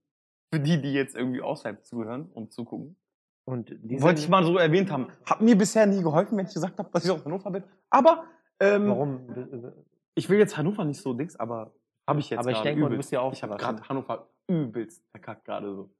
Für 0.52 0.60
die, 0.60 0.80
die 0.80 0.92
jetzt 0.92 1.16
irgendwie 1.16 1.40
außerhalb 1.40 1.84
zuhören 1.84 2.26
und 2.32 2.52
zugucken. 2.52 2.96
und 3.44 3.70
die 3.82 4.00
Wollte 4.02 4.20
ich 4.20 4.28
mal 4.28 4.44
so 4.44 4.58
erwähnt 4.58 4.90
haben. 4.90 5.08
Hat 5.28 5.40
mir 5.40 5.56
bisher 5.56 5.86
nie 5.86 6.02
geholfen, 6.02 6.36
wenn 6.36 6.46
ich 6.46 6.54
gesagt 6.54 6.78
habe, 6.78 6.90
dass 6.92 7.04
ich 7.04 7.10
aus 7.10 7.24
Hannover 7.24 7.50
bin. 7.50 7.64
Aber 7.90 8.24
ähm, 8.60 8.88
Warum? 8.88 9.74
ich 10.14 10.28
will 10.28 10.38
jetzt 10.38 10.56
Hannover 10.56 10.84
nicht 10.84 11.00
so 11.00 11.14
dings, 11.14 11.36
aber 11.36 11.74
habe 12.06 12.20
ich 12.20 12.30
jetzt 12.30 12.38
Aber 12.38 12.50
ich 12.50 12.60
denke 12.60 12.80
mal, 12.82 12.88
du 12.88 12.94
übelst. 12.94 13.10
bist 13.10 13.12
ja 13.12 13.32
Ich 13.32 13.42
habe 13.42 13.56
gerade 13.56 13.82
Hannover 13.88 14.28
übelst 14.46 15.02
verkackt 15.10 15.44
gerade 15.46 15.74
so. 15.74 15.90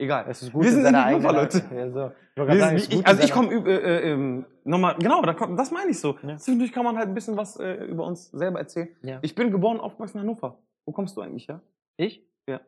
Egal. 0.00 0.24
Es 0.30 0.40
ist 0.40 0.50
gut, 0.50 0.64
Wir 0.64 0.72
sind 0.72 0.86
in 0.86 1.22
Leute. 1.22 1.62
Ja, 1.74 1.90
so. 1.90 2.10
Ich 2.34 2.58
sagen, 2.58 2.76
ist 2.76 2.88
ich, 2.88 2.96
gut, 2.96 3.06
also 3.06 3.22
ich 3.22 3.30
komme 3.32 3.52
äh, 3.52 3.74
äh, 3.74 4.12
ähm, 4.12 4.46
nochmal, 4.64 4.96
genau, 4.98 5.20
da 5.20 5.34
kommt, 5.34 5.58
das 5.58 5.70
meine 5.70 5.90
ich 5.90 6.00
so. 6.00 6.16
Ja. 6.22 6.38
Zwischendurch 6.38 6.72
kann 6.72 6.84
man 6.84 6.96
halt 6.96 7.08
ein 7.08 7.14
bisschen 7.14 7.36
was 7.36 7.58
äh, 7.58 7.84
über 7.84 8.06
uns 8.06 8.30
selber 8.30 8.60
erzählen. 8.60 8.88
Ja. 9.02 9.18
Ich 9.20 9.34
bin 9.34 9.50
geboren 9.50 9.76
und 9.76 9.84
aufgewachsen 9.84 10.16
in 10.16 10.22
Hannover. 10.22 10.58
Wo 10.86 10.92
kommst 10.92 11.18
du 11.18 11.20
eigentlich 11.20 11.48
her? 11.48 11.60
Ich? 11.98 12.26
Ja. 12.48 12.62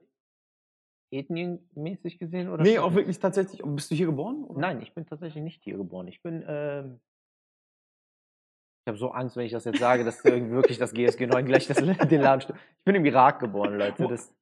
Ethnienmäßig 1.10 2.18
gesehen? 2.18 2.50
Oder 2.50 2.64
Nee, 2.64 2.78
auch 2.78 2.94
wirklich 2.94 3.18
tatsächlich. 3.18 3.62
Bist 3.64 3.90
du 3.90 3.94
hier 3.94 4.06
geboren? 4.06 4.44
Oder? 4.44 4.60
Nein, 4.60 4.82
ich 4.82 4.92
bin 4.92 5.06
tatsächlich 5.06 5.42
nicht 5.42 5.62
hier 5.64 5.78
geboren. 5.78 6.08
Ich 6.08 6.22
bin, 6.22 6.44
ähm, 6.46 7.00
ich 8.84 8.88
habe 8.90 8.98
so 8.98 9.10
Angst, 9.12 9.36
wenn 9.36 9.46
ich 9.46 9.52
das 9.52 9.64
jetzt 9.64 9.78
sage, 9.78 10.04
dass 10.04 10.22
irgendwie 10.22 10.54
wirklich 10.56 10.76
das 10.76 10.92
GSG 10.92 11.28
9 11.28 11.46
gleich 11.46 11.66
das, 11.66 11.78
den 12.08 12.20
Laden. 12.20 12.54
Ich 12.78 12.84
bin 12.84 12.94
im 12.94 13.06
Irak 13.06 13.40
geboren, 13.40 13.78
Leute. 13.78 14.06
Das, 14.06 14.34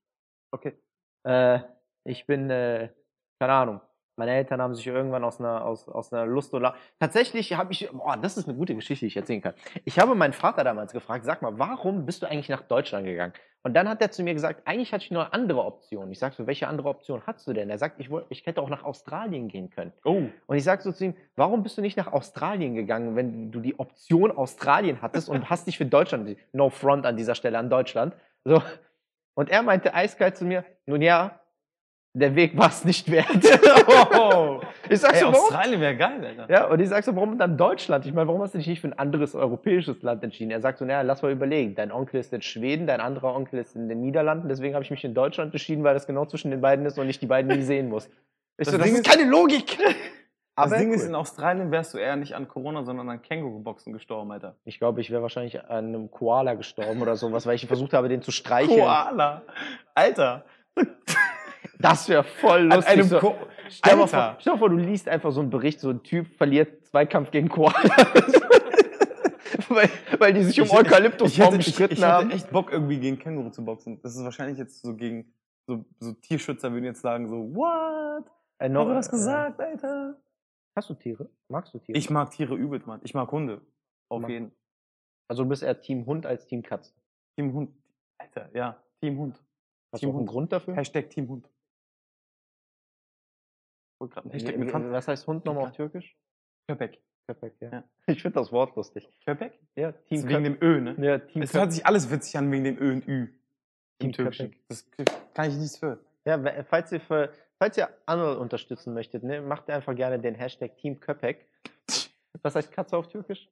Okay. 0.52 0.76
äh, 1.24 1.60
ich 2.04 2.26
bin, 2.26 2.50
äh, 2.50 2.90
keine 3.38 3.52
Ahnung. 3.52 3.80
Meine 4.16 4.32
Eltern 4.32 4.60
haben 4.60 4.74
sich 4.74 4.86
irgendwann 4.86 5.24
aus 5.24 5.40
einer, 5.40 5.64
aus, 5.64 5.88
aus 5.88 6.12
einer 6.12 6.26
Lust 6.26 6.52
oder 6.52 6.74
tatsächlich 6.98 7.54
habe 7.54 7.72
ich, 7.72 7.88
boah, 7.90 8.18
das 8.18 8.36
ist 8.36 8.46
eine 8.46 8.56
gute 8.56 8.74
Geschichte, 8.74 9.06
die 9.06 9.08
ich 9.08 9.16
erzählen 9.16 9.40
kann. 9.40 9.54
Ich 9.86 9.98
habe 9.98 10.14
meinen 10.14 10.34
Vater 10.34 10.62
damals 10.62 10.92
gefragt, 10.92 11.24
sag 11.24 11.40
mal, 11.40 11.58
warum 11.58 12.04
bist 12.04 12.22
du 12.22 12.26
eigentlich 12.26 12.50
nach 12.50 12.60
Deutschland 12.60 13.06
gegangen? 13.06 13.32
Und 13.62 13.74
dann 13.74 13.88
hat 13.88 14.00
er 14.00 14.10
zu 14.10 14.22
mir 14.22 14.32
gesagt, 14.32 14.66
eigentlich 14.66 14.92
hatte 14.92 15.04
ich 15.04 15.10
nur 15.10 15.24
eine 15.24 15.32
andere 15.34 15.64
Option. 15.64 16.10
Ich 16.10 16.18
sag 16.18 16.32
so, 16.32 16.46
welche 16.46 16.66
andere 16.66 16.88
Option 16.88 17.22
hast 17.26 17.46
du 17.46 17.52
denn? 17.52 17.68
Er 17.68 17.78
sagt, 17.78 18.00
ich, 18.00 18.10
ich 18.30 18.46
hätte 18.46 18.62
auch 18.62 18.70
nach 18.70 18.84
Australien 18.84 19.48
gehen 19.48 19.70
können. 19.70 19.92
Oh. 20.04 20.22
Und 20.46 20.56
ich 20.56 20.64
sag 20.64 20.80
so 20.80 20.92
zu 20.92 21.06
ihm, 21.06 21.14
warum 21.36 21.62
bist 21.62 21.76
du 21.76 21.82
nicht 21.82 21.96
nach 21.96 22.10
Australien 22.10 22.74
gegangen, 22.74 23.16
wenn 23.16 23.52
du 23.52 23.60
die 23.60 23.78
Option 23.78 24.32
Australien 24.32 25.02
hattest 25.02 25.28
und 25.28 25.50
hast 25.50 25.66
dich 25.66 25.76
für 25.76 25.84
Deutschland, 25.84 26.36
no 26.52 26.70
front 26.70 27.04
an 27.04 27.16
dieser 27.16 27.34
Stelle 27.34 27.58
an 27.58 27.68
Deutschland. 27.68 28.14
So. 28.44 28.62
Und 29.34 29.50
er 29.50 29.62
meinte 29.62 29.94
eiskalt 29.94 30.36
zu 30.36 30.44
mir, 30.44 30.64
nun 30.86 31.02
ja, 31.02 31.39
der 32.12 32.34
Weg 32.34 32.56
war 32.58 32.68
es 32.68 32.84
nicht 32.84 33.10
wert. 33.10 33.26
ich 34.88 34.98
sag 35.00 35.12
Ey, 35.14 35.20
so, 35.20 35.26
warum? 35.26 35.34
Australien 35.34 35.80
wäre 35.80 35.96
geil, 35.96 36.24
Alter. 36.24 36.46
Ja, 36.52 36.66
und 36.66 36.80
ich 36.80 36.88
sag 36.88 37.04
so, 37.04 37.14
warum 37.14 37.38
dann 37.38 37.56
Deutschland? 37.56 38.04
Ich 38.06 38.12
meine, 38.12 38.26
warum 38.26 38.42
hast 38.42 38.54
du 38.54 38.58
dich 38.58 38.66
nicht 38.66 38.80
für 38.80 38.88
ein 38.88 38.98
anderes 38.98 39.34
europäisches 39.34 40.02
Land 40.02 40.24
entschieden? 40.24 40.50
Er 40.50 40.60
sagt 40.60 40.78
so, 40.78 40.84
naja, 40.84 41.02
lass 41.02 41.22
mal 41.22 41.30
überlegen. 41.30 41.74
Dein 41.76 41.92
Onkel 41.92 42.18
ist 42.20 42.32
in 42.32 42.42
Schweden, 42.42 42.86
dein 42.88 43.00
anderer 43.00 43.34
Onkel 43.36 43.60
ist 43.60 43.76
in 43.76 43.88
den 43.88 44.00
Niederlanden, 44.00 44.48
deswegen 44.48 44.74
habe 44.74 44.84
ich 44.84 44.90
mich 44.90 45.04
in 45.04 45.14
Deutschland 45.14 45.52
entschieden, 45.54 45.84
weil 45.84 45.94
das 45.94 46.06
genau 46.06 46.26
zwischen 46.26 46.50
den 46.50 46.60
beiden 46.60 46.84
ist 46.84 46.98
und 46.98 47.08
ich 47.08 47.18
die 47.20 47.26
beiden 47.26 47.56
nie 47.56 47.62
sehen 47.64 47.88
muss. 47.88 48.06
Ich 48.58 48.66
Das 48.66 48.70
so, 48.72 48.78
das 48.78 48.86
Ding 48.86 48.94
ist 48.96 49.06
ist- 49.06 49.16
keine 49.16 49.28
Logik. 49.30 49.78
Das 50.56 50.72
Aber 50.72 50.78
Ding 50.78 50.92
ist, 50.92 51.02
cool. 51.04 51.08
in 51.10 51.14
Australien 51.14 51.70
wärst 51.70 51.94
du 51.94 51.98
eher 51.98 52.16
nicht 52.16 52.34
an 52.34 52.46
Corona, 52.46 52.82
sondern 52.84 53.08
an 53.08 53.22
Känguru-Boxen 53.22 53.94
gestorben, 53.94 54.30
Alter. 54.32 54.56
ich 54.64 54.78
glaube, 54.78 55.00
ich 55.00 55.10
wäre 55.10 55.22
wahrscheinlich 55.22 55.58
an 55.64 55.86
einem 55.86 56.10
Koala 56.10 56.52
gestorben 56.52 57.00
oder 57.00 57.16
sowas, 57.16 57.46
weil 57.46 57.54
ich 57.54 57.66
versucht 57.66 57.94
habe, 57.94 58.10
den 58.10 58.20
zu 58.20 58.30
streicheln. 58.30 58.80
Koala. 58.80 59.40
Alter. 59.94 60.44
Das 61.80 62.08
wäre 62.08 62.24
voll 62.24 62.62
An 62.72 62.76
lustig. 62.78 62.92
einem 62.92 63.04
so. 63.04 63.18
Ko 63.18 63.34
Stell 63.68 63.92
dir, 63.92 63.98
mal 64.00 64.06
vor, 64.08 64.36
stell 64.40 64.52
dir 64.54 64.58
vor, 64.58 64.68
du 64.70 64.76
liest 64.76 65.08
einfach 65.08 65.30
so 65.32 65.40
einen 65.40 65.50
Bericht, 65.50 65.78
so 65.80 65.90
ein 65.90 66.02
Typ 66.02 66.26
verliert 66.36 66.84
Zweikampf 66.86 67.30
gegen 67.30 67.48
Koala. 67.48 67.72
weil, 69.68 69.88
weil 70.18 70.32
die 70.34 70.42
sich 70.42 70.60
um 70.60 70.66
Ich 70.66 70.72
hätte- 70.72 70.86
Eukalyptusbaum 70.86 71.28
ich 71.30 71.38
hätte, 71.52 71.56
ich, 71.60 71.64
gestritten 71.66 71.92
ich 71.94 72.00
hätte 72.00 72.12
haben. 72.12 72.30
echt 72.30 72.50
Bock, 72.50 72.72
irgendwie 72.72 72.98
gegen 72.98 73.18
Känguru 73.18 73.50
zu 73.50 73.64
boxen. 73.64 74.00
Das 74.02 74.16
ist 74.16 74.24
wahrscheinlich 74.24 74.58
jetzt 74.58 74.82
so 74.82 74.94
gegen 74.96 75.32
so, 75.66 75.84
so 76.00 76.12
Tierschützer 76.12 76.72
würden 76.72 76.84
jetzt 76.84 77.00
sagen 77.00 77.28
so, 77.28 77.54
what? 77.54 78.24
Äh, 78.58 78.68
no- 78.68 78.88
hat 78.88 78.96
das 78.96 79.08
äh, 79.08 79.10
gesagt, 79.12 79.60
Alter? 79.60 80.20
Hast 80.76 80.90
du 80.90 80.94
Tiere? 80.94 81.30
Magst 81.48 81.72
du 81.74 81.78
Tiere? 81.78 81.96
Ich 81.98 82.10
mag 82.10 82.30
Tiere 82.30 82.54
übelst, 82.56 82.86
Mann. 82.86 83.00
Ich 83.04 83.14
mag 83.14 83.30
Hunde. 83.30 83.60
Auf 84.08 84.22
Mag- 84.22 84.30
jeden 84.30 84.52
also 85.28 85.44
du 85.44 85.48
bist 85.48 85.62
eher 85.62 85.80
Team 85.80 86.06
Hund 86.06 86.26
als 86.26 86.44
Team 86.48 86.60
Katze. 86.62 86.92
Team 87.36 87.52
Hund. 87.52 87.70
Alter, 88.18 88.50
ja. 88.52 88.76
Team 89.00 89.16
Hund. 89.16 89.40
Hast 89.92 90.00
Team 90.00 90.08
du 90.08 90.10
auch 90.10 90.18
einen 90.18 90.20
Hund. 90.22 90.28
Grund 90.28 90.52
dafür? 90.52 90.74
Hashtag 90.74 91.08
Team 91.10 91.28
Hund. 91.28 91.48
Wollte 94.00 94.14
gerade 94.14 94.24
einen 94.24 94.32
Hashtag 94.32 94.56
mit 94.58 94.72
Hand. 94.74 94.90
Was 94.90 95.08
heißt 95.08 95.26
Hund 95.26 95.44
nochmal 95.44 95.64
auf 95.64 95.72
Türkisch? 95.72 96.16
Köpek. 96.66 96.98
Köpek, 97.28 97.54
ja. 97.60 97.70
Ja. 97.70 97.84
Ich 98.06 98.22
finde 98.22 98.40
das 98.40 98.50
Wort 98.50 98.74
lustig. 98.76 99.08
Köpek? 99.24 99.52
Ja, 99.76 99.92
Team 99.92 100.26
wegen 100.28 100.44
dem 100.44 100.58
Ö, 100.60 100.80
ne? 100.80 100.96
Ja, 100.98 101.18
Team 101.18 101.42
Es 101.42 101.54
hört 101.54 101.72
sich 101.72 101.86
alles 101.86 102.10
witzig 102.10 102.36
an 102.36 102.50
wegen 102.50 102.64
dem 102.64 102.78
Ö 102.78 102.92
und 102.92 103.06
Ü. 103.06 103.26
Team 103.98 104.08
Im 104.08 104.12
Türkischen. 104.12 104.50
Köpek. 104.50 104.66
Das 104.68 104.90
kann 105.34 105.50
ich 105.50 105.56
nichts 105.56 105.78
für. 105.78 106.00
Ja, 106.24 106.64
falls 106.64 106.90
ihr, 106.92 107.00
für, 107.00 107.30
falls 107.58 107.76
ihr 107.76 107.88
andere 108.06 108.38
unterstützen 108.38 108.94
möchtet, 108.94 109.22
ne, 109.22 109.40
macht 109.40 109.70
einfach 109.70 109.94
gerne 109.94 110.18
den 110.18 110.34
Hashtag 110.34 110.76
Team 110.76 110.98
Köpek. 110.98 111.46
Was 112.42 112.54
heißt 112.54 112.72
Katze 112.72 112.96
auf 112.96 113.08
Türkisch? 113.08 113.48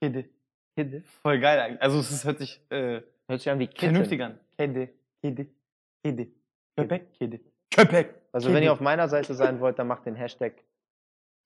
Kede. 0.00 0.28
Kidde. 0.76 1.02
Voll 1.22 1.38
geil 1.38 1.60
eigentlich. 1.60 1.82
Also 1.82 2.00
es 2.00 2.24
hört 2.24 2.38
sich 2.38 2.60
äh, 2.70 3.02
Hört 3.28 3.40
sich 3.40 3.50
an 3.50 3.58
wie 3.58 3.66
Kitten. 3.66 3.80
vernünftig 3.94 4.22
an. 4.22 4.38
Kede. 4.56 4.88
Kede. 5.22 5.46
Kede. 6.02 6.28
Köpek. 6.76 7.12
Kede. 7.14 7.40
Köpek. 7.70 8.21
Also 8.32 8.48
Kede. 8.48 8.56
wenn 8.56 8.64
ihr 8.64 8.72
auf 8.72 8.80
meiner 8.80 9.08
Seite 9.08 9.34
sein 9.34 9.60
wollt, 9.60 9.78
dann 9.78 9.86
macht 9.86 10.06
den 10.06 10.14
Hashtag 10.14 10.54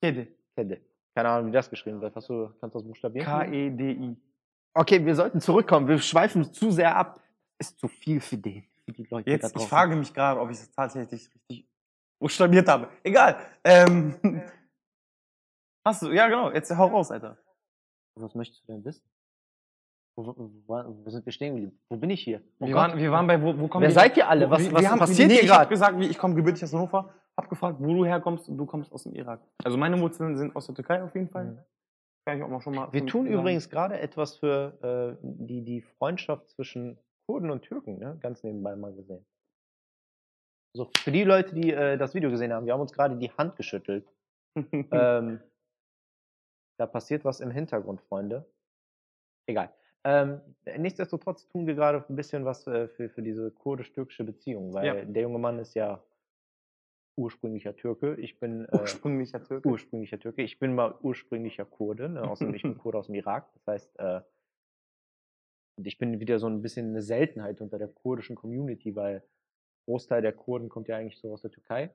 Kede. 0.00 0.28
Kidde. 0.56 0.80
Keine 1.14 1.28
Ahnung, 1.30 1.48
wie 1.48 1.52
das 1.52 1.70
geschrieben 1.70 2.00
wird. 2.00 2.14
Hast 2.14 2.28
du, 2.28 2.50
kannst 2.60 2.74
du 2.74 2.78
das 2.78 2.86
buchstabieren? 2.86 3.26
K-E-D-I. 3.26 4.16
Okay, 4.74 5.04
wir 5.04 5.14
sollten 5.14 5.40
zurückkommen. 5.40 5.88
Wir 5.88 5.98
schweifen 5.98 6.52
zu 6.52 6.70
sehr 6.70 6.94
ab. 6.94 7.20
Ist 7.58 7.78
zu 7.78 7.88
viel 7.88 8.20
für 8.20 8.36
den, 8.36 8.66
für 8.84 8.92
die 8.92 9.04
Leute 9.04 9.24
da 9.24 9.30
Jetzt, 9.30 9.56
ich 9.56 9.66
frage 9.66 9.96
mich 9.96 10.12
gerade, 10.12 10.38
ob 10.38 10.50
ich 10.50 10.58
es 10.58 10.70
tatsächlich 10.70 11.30
richtig 11.34 11.66
buchstabiert 12.18 12.68
habe. 12.68 12.90
Egal. 13.02 13.38
Ähm, 13.64 14.14
hast 15.86 16.02
du, 16.02 16.10
ja 16.12 16.28
genau, 16.28 16.52
jetzt 16.52 16.70
hau 16.76 16.88
raus, 16.88 17.10
Alter. 17.10 17.38
Was 18.16 18.34
möchtest 18.34 18.68
du 18.68 18.72
denn 18.72 18.84
wissen? 18.84 19.02
Wo, 20.18 20.34
wo, 20.66 21.04
wo, 21.04 21.10
sind 21.10 21.26
wir 21.26 21.32
stehen 21.32 21.54
geblieben? 21.56 21.78
Wo 21.90 21.96
bin 21.98 22.08
ich 22.08 22.22
hier? 22.22 22.40
Oh 22.58 22.66
Wir 22.66 22.72
Gott. 22.72 22.88
waren, 22.90 22.98
wir 22.98 23.12
waren 23.12 23.26
bei, 23.26 23.40
wo, 23.42 23.58
wo 23.58 23.68
kommen 23.68 23.82
Wer 23.82 23.88
die- 23.90 23.94
seid 23.94 24.16
ihr 24.16 24.26
alle? 24.28 24.48
Was, 24.48 24.62
wir, 24.64 24.72
was 24.72 24.80
wir 24.80 24.90
haben, 24.90 24.98
passiert 24.98 25.28
nee, 25.28 25.34
hier 25.34 25.44
Ich 25.44 25.50
habe 25.50 25.68
gerade? 25.68 25.70
gesagt, 25.70 26.00
ich 26.02 26.18
komme 26.18 26.34
gebürtig 26.34 26.64
aus 26.64 26.72
Hannover, 26.72 27.12
hab 27.36 27.48
gefragt, 27.50 27.76
wo 27.80 27.92
du 27.92 28.04
herkommst 28.06 28.48
und 28.48 28.56
du 28.56 28.64
kommst 28.64 28.90
aus 28.92 29.02
dem 29.02 29.14
Irak. 29.14 29.40
Also 29.62 29.76
meine 29.76 30.00
Wurzeln 30.00 30.36
sind 30.38 30.56
aus 30.56 30.66
der 30.66 30.74
Türkei 30.74 31.02
auf 31.02 31.14
jeden 31.14 31.28
Fall. 31.28 31.44
Mhm. 31.44 31.58
Kann 32.26 32.38
ich 32.38 32.42
auch 32.44 32.48
mal 32.48 32.60
schon 32.62 32.74
mal 32.74 32.90
Wir 32.92 33.04
tun 33.06 33.26
sagen. 33.26 33.38
übrigens 33.40 33.68
gerade 33.68 34.00
etwas 34.00 34.36
für 34.36 35.18
äh, 35.20 35.22
die, 35.22 35.62
die 35.62 35.82
Freundschaft 35.82 36.48
zwischen 36.50 36.98
Kurden 37.28 37.50
und 37.50 37.62
Türken, 37.62 37.98
ne? 37.98 38.16
ganz 38.20 38.42
nebenbei 38.42 38.74
mal 38.74 38.94
gesehen. 38.94 39.24
So, 40.74 40.90
für 40.96 41.12
die 41.12 41.24
Leute, 41.24 41.54
die 41.54 41.72
äh, 41.72 41.98
das 41.98 42.14
Video 42.14 42.30
gesehen 42.30 42.52
haben, 42.52 42.64
wir 42.66 42.72
haben 42.72 42.80
uns 42.80 42.92
gerade 42.92 43.16
die 43.16 43.30
Hand 43.32 43.56
geschüttelt. 43.56 44.08
ähm, 44.72 45.40
da 46.78 46.86
passiert 46.86 47.24
was 47.24 47.40
im 47.40 47.50
Hintergrund, 47.50 48.00
Freunde. 48.02 48.46
Egal. 49.46 49.72
Ähm, 50.08 50.40
nichtsdestotrotz 50.78 51.48
tun 51.48 51.66
wir 51.66 51.74
gerade 51.74 52.04
ein 52.08 52.14
bisschen 52.14 52.44
was 52.44 52.64
äh, 52.68 52.86
für, 52.86 53.08
für 53.08 53.22
diese 53.22 53.50
kurdisch-türkische 53.50 54.22
Beziehung, 54.22 54.72
weil 54.72 54.86
Ja. 54.86 55.04
der 55.04 55.22
junge 55.22 55.40
Mann 55.40 55.58
ist 55.58 55.74
ja 55.74 56.00
ursprünglicher 57.16 57.74
Türke. 57.74 58.14
Ich 58.16 58.38
bin 58.38 58.66
äh, 58.72 58.78
Ursprünglicher 58.78 59.42
Türke. 59.42 59.68
ursprünglicher 59.68 60.20
Türke. 60.20 60.42
Ich 60.42 60.60
bin 60.60 60.76
mal 60.76 60.94
ursprünglicher 61.02 61.64
Kurde, 61.64 62.08
ne? 62.08 62.22
aus 62.22 62.38
dem, 62.38 62.54
ich 62.54 62.62
bin 62.62 62.78
Kurde 62.78 62.98
aus 62.98 63.06
dem 63.06 63.16
Irak. 63.16 63.52
Das 63.54 63.66
heißt, 63.66 63.98
äh, 63.98 64.20
ich 65.82 65.98
bin 65.98 66.20
wieder 66.20 66.38
so 66.38 66.46
ein 66.46 66.62
bisschen 66.62 66.90
eine 66.90 67.02
Seltenheit 67.02 67.60
unter 67.60 67.76
der 67.78 67.88
kurdischen 67.88 68.36
Community, 68.36 68.94
weil 68.94 69.24
Großteil 69.86 70.22
der 70.22 70.32
Kurden 70.32 70.68
kommt 70.68 70.86
ja 70.88 70.96
eigentlich 70.96 71.18
so 71.18 71.32
aus 71.32 71.42
der 71.42 71.50
Türkei. 71.50 71.90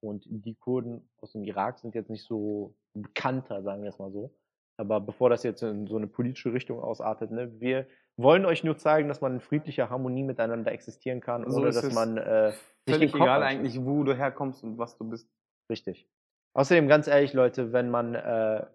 Und 0.00 0.24
die 0.26 0.54
Kurden 0.54 1.08
aus 1.20 1.32
dem 1.32 1.44
Irak 1.44 1.78
sind 1.78 1.94
jetzt 1.94 2.08
nicht 2.10 2.24
so 2.24 2.74
bekannter, 2.94 3.62
sagen 3.62 3.82
wir 3.82 3.90
es 3.90 3.98
mal 3.98 4.10
so. 4.10 4.32
Aber 4.76 5.00
bevor 5.00 5.30
das 5.30 5.42
jetzt 5.42 5.62
in 5.62 5.86
so 5.86 5.96
eine 5.96 6.06
politische 6.06 6.52
Richtung 6.52 6.80
ausartet, 6.80 7.30
ne, 7.30 7.60
wir 7.60 7.86
wollen 8.16 8.44
euch 8.44 8.64
nur 8.64 8.76
zeigen, 8.76 9.08
dass 9.08 9.20
man 9.20 9.34
in 9.34 9.40
friedlicher 9.40 9.90
Harmonie 9.90 10.22
miteinander 10.22 10.72
existieren 10.72 11.20
kann, 11.20 11.48
So 11.48 11.60
ohne 11.60 11.70
dass 11.70 11.92
man 11.92 12.16
äh, 12.18 12.52
Völlig 12.88 13.14
egal 13.14 13.42
eigentlich, 13.42 13.84
wo 13.84 14.02
du 14.02 14.14
herkommst 14.14 14.64
und 14.64 14.78
was 14.78 14.96
du 14.96 15.08
bist. 15.08 15.28
Richtig. 15.70 16.08
Außerdem, 16.54 16.88
ganz 16.88 17.06
ehrlich, 17.06 17.32
Leute, 17.32 17.72
wenn 17.72 17.90
man 17.90 18.14
äh, 18.14 18.66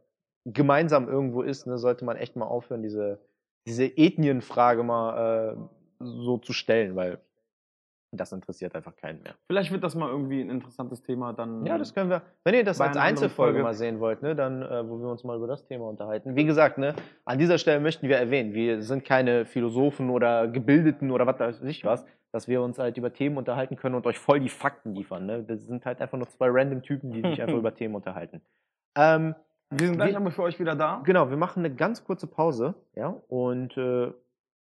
gemeinsam 0.45 1.09
irgendwo 1.09 1.41
ist, 1.41 1.67
ne, 1.67 1.77
sollte 1.77 2.05
man 2.05 2.17
echt 2.17 2.35
mal 2.35 2.45
aufhören, 2.45 2.83
diese, 2.83 3.19
diese 3.67 3.85
Ethnienfrage 3.85 4.83
mal 4.83 5.55
äh, 5.55 5.57
so 5.99 6.37
zu 6.37 6.53
stellen, 6.53 6.95
weil 6.95 7.19
das 8.17 8.31
interessiert 8.31 8.75
einfach 8.75 8.95
keinen 8.95 9.21
mehr. 9.23 9.33
Vielleicht 9.47 9.71
wird 9.71 9.83
das 9.83 9.95
mal 9.95 10.09
irgendwie 10.09 10.41
ein 10.41 10.49
interessantes 10.49 11.01
Thema 11.03 11.33
dann. 11.33 11.65
Ja, 11.65 11.77
das 11.77 11.93
können 11.93 12.09
wir. 12.09 12.21
Wenn 12.43 12.55
ihr 12.55 12.63
das 12.63 12.81
als 12.81 12.97
Einzelfolge 12.97 13.53
Folge. 13.53 13.63
mal 13.63 13.73
sehen 13.73 13.99
wollt, 13.99 14.21
ne, 14.21 14.35
dann, 14.35 14.61
äh, 14.61 14.87
wo 14.89 14.99
wir 14.99 15.07
uns 15.09 15.23
mal 15.23 15.37
über 15.37 15.47
das 15.47 15.65
Thema 15.65 15.85
unterhalten. 15.87 16.35
Wie 16.35 16.45
gesagt, 16.45 16.77
ne, 16.77 16.93
an 17.25 17.37
dieser 17.39 17.57
Stelle 17.57 17.79
möchten 17.79 18.07
wir 18.09 18.17
erwähnen, 18.17 18.53
wir 18.53 18.81
sind 18.81 19.05
keine 19.05 19.45
Philosophen 19.45 20.09
oder 20.09 20.47
Gebildeten 20.47 21.11
oder 21.11 21.25
was 21.25 21.39
weiß 21.39 21.61
ich 21.63 21.85
was, 21.85 22.05
dass 22.31 22.47
wir 22.47 22.61
uns 22.61 22.77
halt 22.77 22.97
über 22.97 23.13
Themen 23.13 23.37
unterhalten 23.37 23.75
können 23.77 23.95
und 23.95 24.05
euch 24.05 24.19
voll 24.19 24.39
die 24.39 24.49
Fakten 24.49 24.93
liefern. 24.93 25.25
Ne? 25.25 25.43
Das 25.43 25.65
sind 25.65 25.85
halt 25.85 26.01
einfach 26.01 26.17
nur 26.17 26.27
zwei 26.27 26.47
random 26.49 26.81
Typen, 26.81 27.11
die 27.11 27.21
sich 27.21 27.41
einfach 27.41 27.57
über 27.57 27.73
Themen 27.73 27.95
unterhalten. 27.95 28.41
Ähm, 28.95 29.33
Wir 29.69 29.87
sind 29.87 29.95
gleich 29.97 30.11
Wir- 30.11 30.17
aber 30.17 30.31
für 30.31 30.43
euch 30.43 30.59
wieder 30.59 30.75
da. 30.75 31.01
Genau, 31.05 31.29
wir 31.29 31.37
machen 31.37 31.59
eine 31.65 31.73
ganz 31.73 32.03
kurze 32.03 32.27
Pause, 32.27 32.73
ja, 32.95 33.15
und 33.27 33.77
äh, 33.77 34.11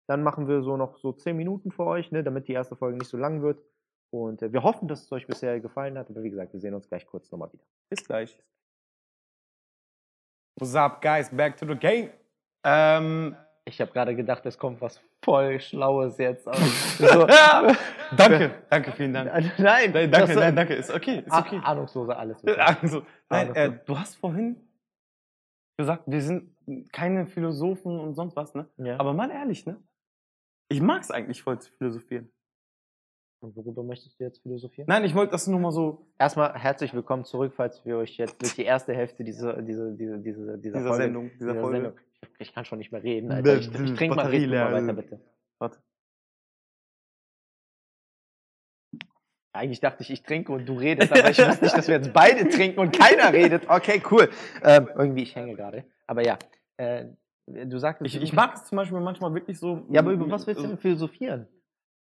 dann 0.09 0.23
machen 0.23 0.47
wir 0.47 0.63
so 0.63 0.75
noch 0.75 0.97
so 0.97 1.11
zehn 1.13 1.37
Minuten 1.37 1.71
für 1.71 1.85
euch, 1.85 2.11
ne, 2.11 2.23
damit 2.23 2.47
die 2.47 2.53
erste 2.53 2.75
Folge 2.75 2.97
nicht 2.97 3.09
so 3.09 3.17
lang 3.17 3.43
wird. 3.43 3.61
Und 4.11 4.41
äh, 4.41 4.51
wir 4.51 4.63
hoffen, 4.63 4.87
dass 4.87 5.03
es 5.03 5.11
euch 5.11 5.27
bisher 5.27 5.59
gefallen 5.59 5.97
hat. 5.99 6.09
Aber 6.09 6.23
wie 6.23 6.31
gesagt, 6.31 6.51
wir 6.51 6.59
sehen 6.59 6.73
uns 6.73 6.89
gleich 6.89 7.05
kurz 7.05 7.31
nochmal 7.31 7.53
wieder. 7.53 7.63
Bis 7.91 8.03
gleich. 8.03 8.35
What's 10.59 10.73
up, 10.75 10.99
guys? 11.01 11.29
Back 11.29 11.57
to 11.57 11.67
the 11.67 11.75
game. 11.75 12.09
Ähm, 12.63 13.35
Ich 13.65 13.79
habe 13.79 13.91
gerade 13.91 14.15
gedacht, 14.15 14.43
es 14.47 14.57
kommt 14.57 14.81
was 14.81 14.99
voll 15.23 15.59
Schlaues 15.59 16.17
jetzt. 16.17 16.47
So, 16.97 17.27
danke, 18.17 18.63
danke, 18.69 18.91
vielen 18.93 19.13
Dank. 19.13 19.31
Nein, 19.59 19.91
Nein, 19.93 20.11
danke, 20.11 20.35
nein, 20.35 20.55
danke, 20.55 20.73
ist 20.73 20.89
okay, 20.91 21.19
ist 21.19 21.31
Ah- 21.31 21.39
okay. 21.41 21.61
Ahnungslose 21.63 22.17
alles. 22.17 22.43
Also, 22.57 23.03
nein, 23.29 23.47
das 23.49 23.57
äh, 23.57 23.71
du 23.85 23.97
hast 23.97 24.15
vorhin 24.15 24.67
gesagt, 25.77 26.03
wir 26.07 26.21
sind 26.21 26.55
keine 26.91 27.27
Philosophen 27.27 27.99
und 27.99 28.15
sonst 28.15 28.35
was, 28.35 28.55
ne? 28.55 28.67
Ja. 28.77 28.99
Aber 28.99 29.13
mal 29.13 29.29
ehrlich, 29.29 29.65
ne? 29.67 29.77
Ich 30.71 30.81
mag's 30.81 31.09
eigentlich 31.09 31.41
voll 31.41 31.59
zu 31.59 31.71
philosophieren. 31.71 32.31
Und 33.41 33.55
worüber 33.55 33.83
möchtest 33.83 34.19
du 34.19 34.23
jetzt 34.23 34.43
philosophieren? 34.43 34.87
Nein, 34.87 35.03
ich 35.03 35.15
wollte 35.15 35.31
das 35.31 35.47
nur 35.47 35.59
mal 35.59 35.71
so, 35.71 36.05
Erstmal 36.19 36.53
herzlich 36.53 36.93
willkommen 36.93 37.23
zurück, 37.25 37.53
falls 37.55 37.83
wir 37.85 37.97
euch 37.97 38.17
jetzt 38.17 38.39
durch 38.41 38.53
die 38.53 38.65
erste 38.65 38.93
Hälfte 38.93 39.23
dieser, 39.23 39.61
dieser, 39.61 39.91
dieser, 39.91 40.17
dieser, 40.17 40.57
dieser, 40.57 40.57
dieser 40.57 40.81
Folge, 40.81 41.03
Sendung, 41.03 41.31
dieser, 41.39 41.53
dieser 41.53 41.61
Folge. 41.61 41.77
Sendung. 41.77 41.99
Ich, 42.37 42.53
kann 42.53 42.65
schon 42.65 42.77
nicht 42.77 42.91
mehr 42.91 43.01
reden, 43.01 43.31
Alter. 43.31 43.57
Ich, 43.57 43.67
ich 43.73 43.93
trinke 43.95 44.15
mal, 44.15 44.27
red 44.27 44.49
mal 44.49 44.73
weiter, 44.73 44.93
bitte. 44.93 45.19
Warte. 45.57 45.79
Eigentlich 49.53 49.79
dachte 49.79 50.03
ich, 50.03 50.11
ich 50.11 50.21
trinke 50.21 50.51
und 50.51 50.67
du 50.67 50.73
redest, 50.73 51.11
aber 51.11 51.31
ich 51.31 51.39
wusste 51.39 51.63
nicht, 51.63 51.77
dass 51.77 51.87
wir 51.87 51.95
jetzt 51.95 52.13
beide 52.13 52.47
trinken 52.47 52.79
und 52.79 52.95
keiner 52.95 53.33
redet. 53.33 53.67
Okay, 53.69 54.03
cool. 54.11 54.29
Ähm, 54.61 54.89
irgendwie, 54.95 55.23
ich 55.23 55.35
hänge 55.35 55.55
gerade. 55.55 55.85
Aber 56.05 56.23
ja, 56.23 56.37
äh, 56.77 57.05
du 57.65 57.77
sagtest... 57.77 58.15
Ich, 58.15 58.21
ich 58.21 58.33
mag 58.33 58.53
es 58.55 58.65
zum 58.65 58.75
Beispiel 58.77 58.99
manchmal 58.99 59.33
wirklich 59.33 59.59
so. 59.59 59.85
Ja, 59.89 60.01
aber 60.01 60.11
über 60.11 60.29
was 60.29 60.47
willst 60.47 60.63
du 60.63 60.67
denn 60.67 60.77
philosophieren? 60.77 61.47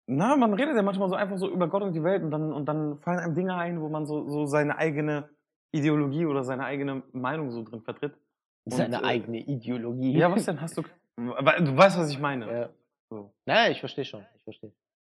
Na, 0.07 0.35
man 0.35 0.53
redet 0.53 0.75
ja 0.75 0.81
manchmal 0.81 1.09
so 1.09 1.15
einfach 1.15 1.37
so 1.37 1.49
über 1.49 1.67
Gott 1.67 1.81
und 1.81 1.93
die 1.93 2.03
Welt 2.03 2.23
und 2.23 2.31
dann, 2.31 2.51
und 2.51 2.65
dann 2.65 2.97
fallen 2.99 3.19
einem 3.19 3.35
Dinge 3.35 3.55
ein, 3.55 3.79
wo 3.81 3.87
man 3.87 4.05
so, 4.05 4.27
so 4.29 4.45
seine 4.45 4.77
eigene 4.77 5.29
Ideologie 5.71 6.25
oder 6.25 6.43
seine 6.43 6.65
eigene 6.65 7.03
Meinung 7.13 7.51
so 7.51 7.63
drin 7.63 7.81
vertritt. 7.81 8.13
Und, 8.65 8.73
Seine 8.73 9.01
äh, 9.01 9.05
eigene 9.05 9.39
Ideologie. 9.39 10.17
Ja, 10.17 10.31
was 10.31 10.45
denn 10.45 10.61
hast 10.61 10.77
du? 10.77 10.83
Du 11.15 11.77
weißt, 11.77 11.99
was 11.99 12.09
ich 12.09 12.19
meine. 12.19 12.51
Ja. 12.51 12.69
So. 13.11 13.31
Naja, 13.45 13.71
ich 13.71 13.79
verstehe 13.79 14.03
schon. 14.03 14.25
Ich 14.35 14.43
verstehe. 14.43 14.71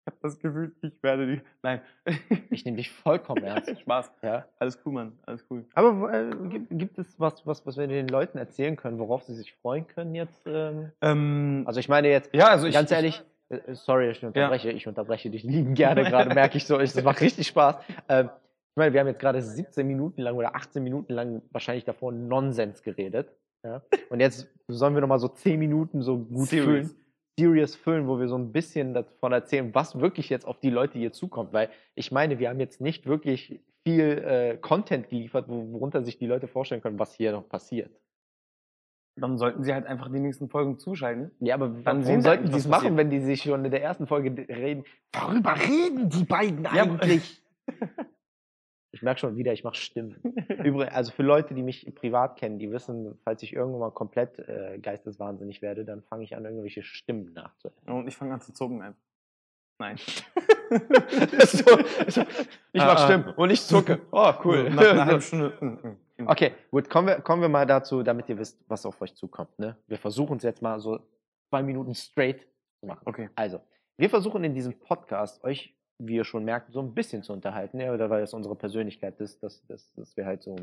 Ich 0.09 0.15
habe 0.15 0.17
das 0.23 0.39
Gefühl, 0.39 0.71
ich 0.81 1.03
werde 1.03 1.27
die. 1.27 1.41
Nein. 1.61 1.81
Ich 2.51 2.65
nehme 2.65 2.77
dich 2.77 2.89
vollkommen 2.91 3.43
ernst. 3.43 3.69
Spaß. 3.81 4.11
Ja. 4.23 4.45
Alles 4.57 4.79
cool, 4.85 4.93
Mann. 4.93 5.11
Alles 5.25 5.45
cool. 5.49 5.65
Aber 5.75 6.11
äh, 6.11 6.31
gibt, 6.49 6.67
gibt 6.71 6.97
es 6.97 7.19
was, 7.19 7.45
was, 7.45 7.65
was 7.65 7.77
wir 7.77 7.87
den 7.87 8.07
Leuten 8.07 8.37
erzählen 8.39 8.75
können, 8.75 8.97
worauf 8.99 9.23
sie 9.23 9.35
sich 9.35 9.53
freuen 9.53 9.87
können 9.87 10.15
jetzt? 10.15 10.41
Ähm? 10.45 10.91
Ähm, 11.01 11.63
Also 11.67 11.79
ich 11.79 11.89
meine 11.89 12.09
jetzt, 12.09 12.33
ja, 12.33 12.47
also 12.47 12.65
ich, 12.67 12.73
ganz 12.73 12.91
ehrlich, 12.91 13.23
äh, 13.49 13.59
sorry, 13.73 14.09
ich 14.09 14.25
unterbreche, 14.25 14.71
ich 14.71 14.87
unterbreche 14.87 15.29
dich 15.29 15.43
lieben 15.43 15.75
gerne 15.75 16.03
gerade, 16.03 16.33
merke 16.33 16.57
ich 16.57 16.65
so, 16.65 16.79
es 16.79 17.01
macht 17.03 17.21
richtig 17.21 17.47
Spaß. 17.47 17.77
Ähm, 18.09 18.29
Ich 18.71 18.75
meine, 18.77 18.93
wir 18.93 18.99
haben 18.99 19.07
jetzt 19.07 19.19
gerade 19.19 19.41
17 19.41 19.85
Minuten 19.85 20.21
lang 20.21 20.35
oder 20.35 20.55
18 20.55 20.83
Minuten 20.83 21.13
lang 21.13 21.41
wahrscheinlich 21.51 21.85
davor 21.85 22.11
Nonsens 22.11 22.81
geredet. 22.81 23.29
Ja? 23.63 23.81
Und 24.09 24.19
jetzt 24.21 24.47
sollen 24.67 24.93
wir 24.95 25.01
nochmal 25.01 25.19
so 25.19 25.27
10 25.27 25.59
Minuten 25.59 26.01
so 26.01 26.17
gut 26.17 26.47
Serious. 26.47 26.65
füllen, 26.65 26.95
serious 27.39 27.75
füllen, 27.75 28.07
wo 28.07 28.19
wir 28.19 28.27
so 28.27 28.37
ein 28.37 28.51
bisschen 28.51 28.93
davon 28.93 29.31
erzählen, 29.31 29.73
was 29.73 29.99
wirklich 29.99 30.29
jetzt 30.29 30.45
auf 30.45 30.59
die 30.59 30.69
Leute 30.69 30.99
hier 30.99 31.11
zukommt. 31.11 31.53
Weil 31.53 31.69
ich 31.95 32.11
meine, 32.11 32.37
wir 32.39 32.49
haben 32.49 32.59
jetzt 32.59 32.81
nicht 32.81 33.05
wirklich 33.07 33.61
viel 33.83 34.01
äh, 34.25 34.57
Content 34.57 35.09
geliefert, 35.09 35.45
wo- 35.47 35.71
worunter 35.73 36.03
sich 36.03 36.17
die 36.17 36.27
Leute 36.27 36.47
vorstellen 36.47 36.81
können, 36.81 36.99
was 36.99 37.13
hier 37.15 37.31
noch 37.31 37.47
passiert. 37.47 37.91
Dann 39.15 39.37
sollten 39.37 39.63
sie 39.63 39.73
halt 39.73 39.85
einfach 39.85 40.09
die 40.11 40.19
nächsten 40.19 40.49
Folgen 40.49 40.77
zuschalten. 40.79 41.31
Ja, 41.39 41.55
aber 41.55 41.67
Dann 41.69 41.83
warum 41.85 42.03
sie 42.03 42.21
sollten 42.21 42.27
eigentlich, 42.43 42.51
die 42.53 42.59
es 42.59 42.67
machen, 42.67 42.95
wenn 42.97 43.09
die 43.09 43.19
sich 43.19 43.41
schon 43.43 43.65
in 43.65 43.71
der 43.71 43.81
ersten 43.81 44.07
Folge 44.07 44.29
reden? 44.47 44.83
Worüber 45.13 45.55
reden 45.55 46.09
die 46.09 46.23
beiden 46.23 46.63
Ja, 46.63 46.83
eigentlich? 46.83 47.41
ich 48.91 49.01
merke 49.01 49.19
schon 49.19 49.35
wieder, 49.35 49.53
ich 49.53 49.63
mache 49.63 49.75
Stimmen. 49.75 50.15
Übrigens, 50.63 50.93
also 50.93 51.11
für 51.11 51.23
Leute, 51.23 51.53
die 51.53 51.63
mich 51.63 51.93
privat 51.95 52.37
kennen, 52.37 52.59
die 52.59 52.71
wissen, 52.71 53.17
falls 53.23 53.43
ich 53.43 53.53
irgendwann 53.53 53.79
mal 53.79 53.91
komplett 53.91 54.39
äh, 54.39 54.79
geisteswahnsinnig 54.79 55.61
werde, 55.61 55.85
dann 55.85 56.01
fange 56.03 56.23
ich 56.23 56.35
an, 56.35 56.45
irgendwelche 56.45 56.83
Stimmen 56.83 57.33
nachzuäffen. 57.33 57.91
Und 57.91 58.07
ich 58.07 58.17
fange 58.17 58.33
an 58.33 58.41
zu 58.41 58.53
zucken 58.53 58.81
einfach. 58.81 59.01
Nein. 59.79 59.97
so, 61.47 61.63
so, 62.07 62.21
ich 62.73 62.81
Ah, 62.81 62.85
mache 62.85 62.97
ah. 62.97 63.05
Stimmen 63.05 63.33
und 63.35 63.49
ich 63.49 63.61
zucke. 63.63 64.01
Oh, 64.11 64.31
cool. 64.43 64.69
Nach 64.69 64.87
einer 64.91 65.05
halben 65.05 65.21
Stunde. 65.21 65.53
mm, 65.59 65.65
mm, 65.65 65.97
mm. 66.23 66.27
Okay, 66.27 66.51
gut, 66.69 66.89
kommen 66.89 67.07
wir, 67.07 67.21
kommen 67.21 67.41
wir 67.41 67.49
mal 67.49 67.65
dazu, 67.65 68.03
damit 68.03 68.29
ihr 68.29 68.37
wisst, 68.37 68.59
was 68.67 68.85
auf 68.85 69.01
euch 69.01 69.15
zukommt. 69.15 69.57
Ne? 69.57 69.77
Wir 69.87 69.97
versuchen 69.97 70.37
es 70.37 70.43
jetzt 70.43 70.61
mal 70.61 70.79
so 70.79 70.99
zwei 71.49 71.63
Minuten 71.63 71.95
straight 71.95 72.45
zu 72.79 72.87
machen. 72.87 73.01
Okay. 73.05 73.29
Also, 73.35 73.61
wir 73.97 74.09
versuchen 74.09 74.43
in 74.43 74.53
diesem 74.53 74.77
Podcast 74.79 75.43
euch, 75.43 75.75
wie 75.99 76.15
ihr 76.15 76.23
schon 76.23 76.45
merkt, 76.45 76.71
so 76.71 76.79
ein 76.81 76.93
bisschen 76.93 77.23
zu 77.23 77.33
unterhalten, 77.33 77.79
ja, 77.79 77.93
oder 77.93 78.09
weil 78.09 78.23
es 78.23 78.33
unsere 78.33 78.55
Persönlichkeit 78.55 79.19
ist, 79.19 79.43
dass, 79.43 79.65
dass, 79.67 79.93
dass 79.93 80.15
wir 80.17 80.25
halt 80.25 80.41
so 80.41 80.55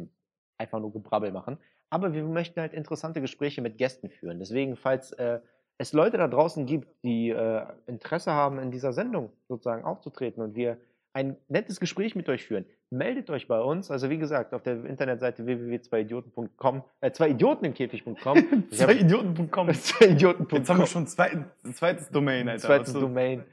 einfach 0.59 0.81
nur 0.81 0.93
Gebrabbel 0.93 1.31
machen. 1.31 1.59
Aber 1.91 2.13
wir 2.15 2.25
möchten 2.25 2.61
halt 2.61 2.73
interessante 2.73 3.21
Gespräche 3.21 3.61
mit 3.63 3.79
Gästen 3.79 4.09
führen. 4.09 4.39
Deswegen, 4.39 4.77
falls 4.77 5.13
äh, 5.13 5.41
es 5.79 5.93
Leute 5.93 6.17
da 6.17 6.27
draußen 6.27 6.67
gibt, 6.67 6.89
die 7.05 7.31
äh, 7.31 7.67
Interesse 7.87 8.33
haben, 8.33 8.59
in 8.59 8.71
dieser 8.71 8.93
Sendung 8.93 9.31
sozusagen 9.47 9.85
aufzutreten 9.85 10.43
und 10.43 10.57
wir 10.57 10.79
ein 11.13 11.37
nettes 11.49 11.81
Gespräch 11.81 12.15
mit 12.15 12.29
euch 12.29 12.45
führen, 12.45 12.67
meldet 12.91 13.31
euch 13.31 13.49
bei 13.49 13.61
uns. 13.61 13.91
Also 13.91 14.11
wie 14.11 14.19
gesagt, 14.19 14.53
auf 14.53 14.63
der 14.63 14.85
Internetseite 14.85 15.47
www.zweiidioten.com, 15.47 16.83
äh, 17.01 17.07
hab- 17.11 17.15
Zweiidioten.com. 17.15 18.39
zweiidioten.com. 18.71 20.59
Jetzt 20.59 20.71
haben 20.71 20.79
wir 20.79 20.87
schon 20.87 21.07
zwei, 21.07 21.45
zweites 21.73 22.11
Domain, 22.11 22.49
Alter. 22.49 22.67
Zweites 22.67 22.93
du? 22.93 23.01
Domain. 23.01 23.45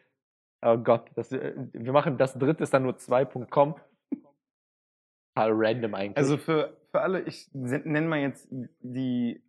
Oh 0.66 0.78
Gott, 0.78 1.10
das, 1.16 1.32
äh, 1.32 1.54
wir 1.74 1.92
machen 1.92 2.18
das 2.18 2.38
dritte 2.38 2.64
ist 2.64 2.74
dann 2.74 2.84
nur 2.84 2.94
2.com. 2.94 3.76
Total 5.36 5.52
random 5.54 5.94
eigentlich. 5.96 6.18
Also 6.18 6.38
für, 6.38 6.78
für 6.92 7.02
alle, 7.02 7.22
ich 7.22 7.50
nenne 7.54 8.08
mal 8.08 8.20
jetzt 8.20 8.48
die 8.82 9.44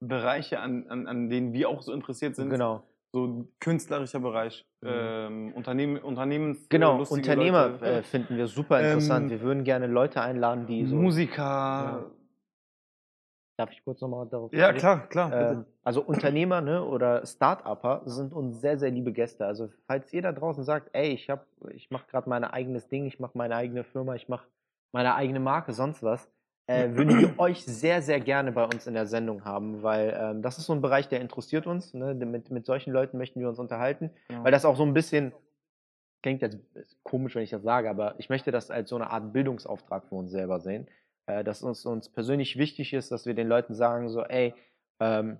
Bereiche, 0.00 0.60
an, 0.60 0.86
an, 0.88 1.06
an 1.06 1.30
denen 1.30 1.52
wir 1.52 1.68
auch 1.68 1.80
so 1.82 1.92
interessiert 1.92 2.36
sind. 2.36 2.50
genau. 2.50 2.86
So 3.12 3.48
künstlerischer 3.60 4.18
Bereich, 4.18 4.66
Mhm. 4.82 4.88
ähm, 4.90 5.52
Unternehmen, 5.54 5.98
Unternehmens. 5.98 6.68
Genau, 6.68 6.96
äh, 6.96 6.98
lustige 6.98 7.20
Unternehmer 7.20 7.68
Leute, 7.68 7.86
äh, 7.86 8.02
finden 8.02 8.36
wir 8.36 8.48
super 8.48 8.80
interessant. 8.80 9.26
Ähm, 9.26 9.30
wir 9.30 9.40
würden 9.40 9.62
gerne 9.64 9.86
Leute 9.86 10.20
einladen, 10.20 10.66
die 10.66 10.84
so. 10.84 10.96
Musiker. 10.96 12.10
Darf 13.56 13.70
ich 13.70 13.84
kurz 13.84 14.00
nochmal 14.00 14.26
darauf 14.26 14.52
Ja, 14.52 14.68
eingehen? 14.68 14.80
klar, 14.80 15.06
klar. 15.08 15.32
Ähm, 15.32 15.64
also 15.84 16.02
Unternehmer 16.02 16.60
ne, 16.60 16.84
oder 16.84 17.24
Start-Upper 17.24 18.02
sind 18.06 18.32
uns 18.32 18.60
sehr, 18.60 18.78
sehr 18.78 18.90
liebe 18.90 19.12
Gäste. 19.12 19.46
Also 19.46 19.68
falls 19.86 20.12
ihr 20.12 20.22
da 20.22 20.32
draußen 20.32 20.64
sagt, 20.64 20.90
ey, 20.92 21.10
ich, 21.12 21.30
hab- 21.30 21.46
ich 21.70 21.90
mache 21.90 22.06
gerade 22.08 22.28
mein 22.28 22.42
eigenes 22.44 22.88
Ding, 22.88 23.06
ich 23.06 23.20
mache 23.20 23.38
meine 23.38 23.54
eigene 23.54 23.84
Firma, 23.84 24.14
ich 24.16 24.28
mache 24.28 24.46
meine 24.92 25.14
eigene 25.14 25.38
Marke, 25.40 25.72
sonst 25.72 26.02
was, 26.02 26.28
äh, 26.66 26.88
würden 26.96 27.16
wir 27.18 27.38
euch 27.38 27.64
sehr, 27.64 28.02
sehr 28.02 28.18
gerne 28.18 28.50
bei 28.50 28.64
uns 28.64 28.88
in 28.88 28.94
der 28.94 29.06
Sendung 29.06 29.44
haben, 29.44 29.82
weil 29.84 30.16
ähm, 30.20 30.42
das 30.42 30.58
ist 30.58 30.66
so 30.66 30.72
ein 30.72 30.80
Bereich, 30.82 31.08
der 31.08 31.20
interessiert 31.20 31.68
uns. 31.68 31.94
Ne? 31.94 32.12
Mit, 32.14 32.50
mit 32.50 32.66
solchen 32.66 32.92
Leuten 32.92 33.18
möchten 33.18 33.38
wir 33.38 33.48
uns 33.48 33.60
unterhalten, 33.60 34.10
Genau. 34.28 34.42
weil 34.44 34.50
das 34.52 34.64
auch 34.64 34.76
so 34.76 34.82
ein 34.82 34.94
bisschen, 34.94 35.32
klingt 36.22 36.42
jetzt 36.42 36.58
komisch, 37.04 37.36
wenn 37.36 37.42
ich 37.42 37.50
das 37.50 37.62
sage, 37.62 37.88
aber 37.88 38.14
ich 38.18 38.28
möchte 38.30 38.50
das 38.50 38.70
als 38.72 38.88
so 38.90 38.96
eine 38.96 39.10
Art 39.10 39.32
Bildungsauftrag 39.32 40.06
für 40.08 40.16
uns 40.16 40.32
selber 40.32 40.58
sehen 40.58 40.88
äh, 41.26 41.44
dass 41.44 41.62
uns, 41.62 41.84
uns 41.86 42.08
persönlich 42.08 42.58
wichtig 42.58 42.92
ist, 42.92 43.10
dass 43.10 43.26
wir 43.26 43.34
den 43.34 43.48
Leuten 43.48 43.74
sagen, 43.74 44.08
so, 44.08 44.22
ey, 44.22 44.54
ähm, 45.00 45.38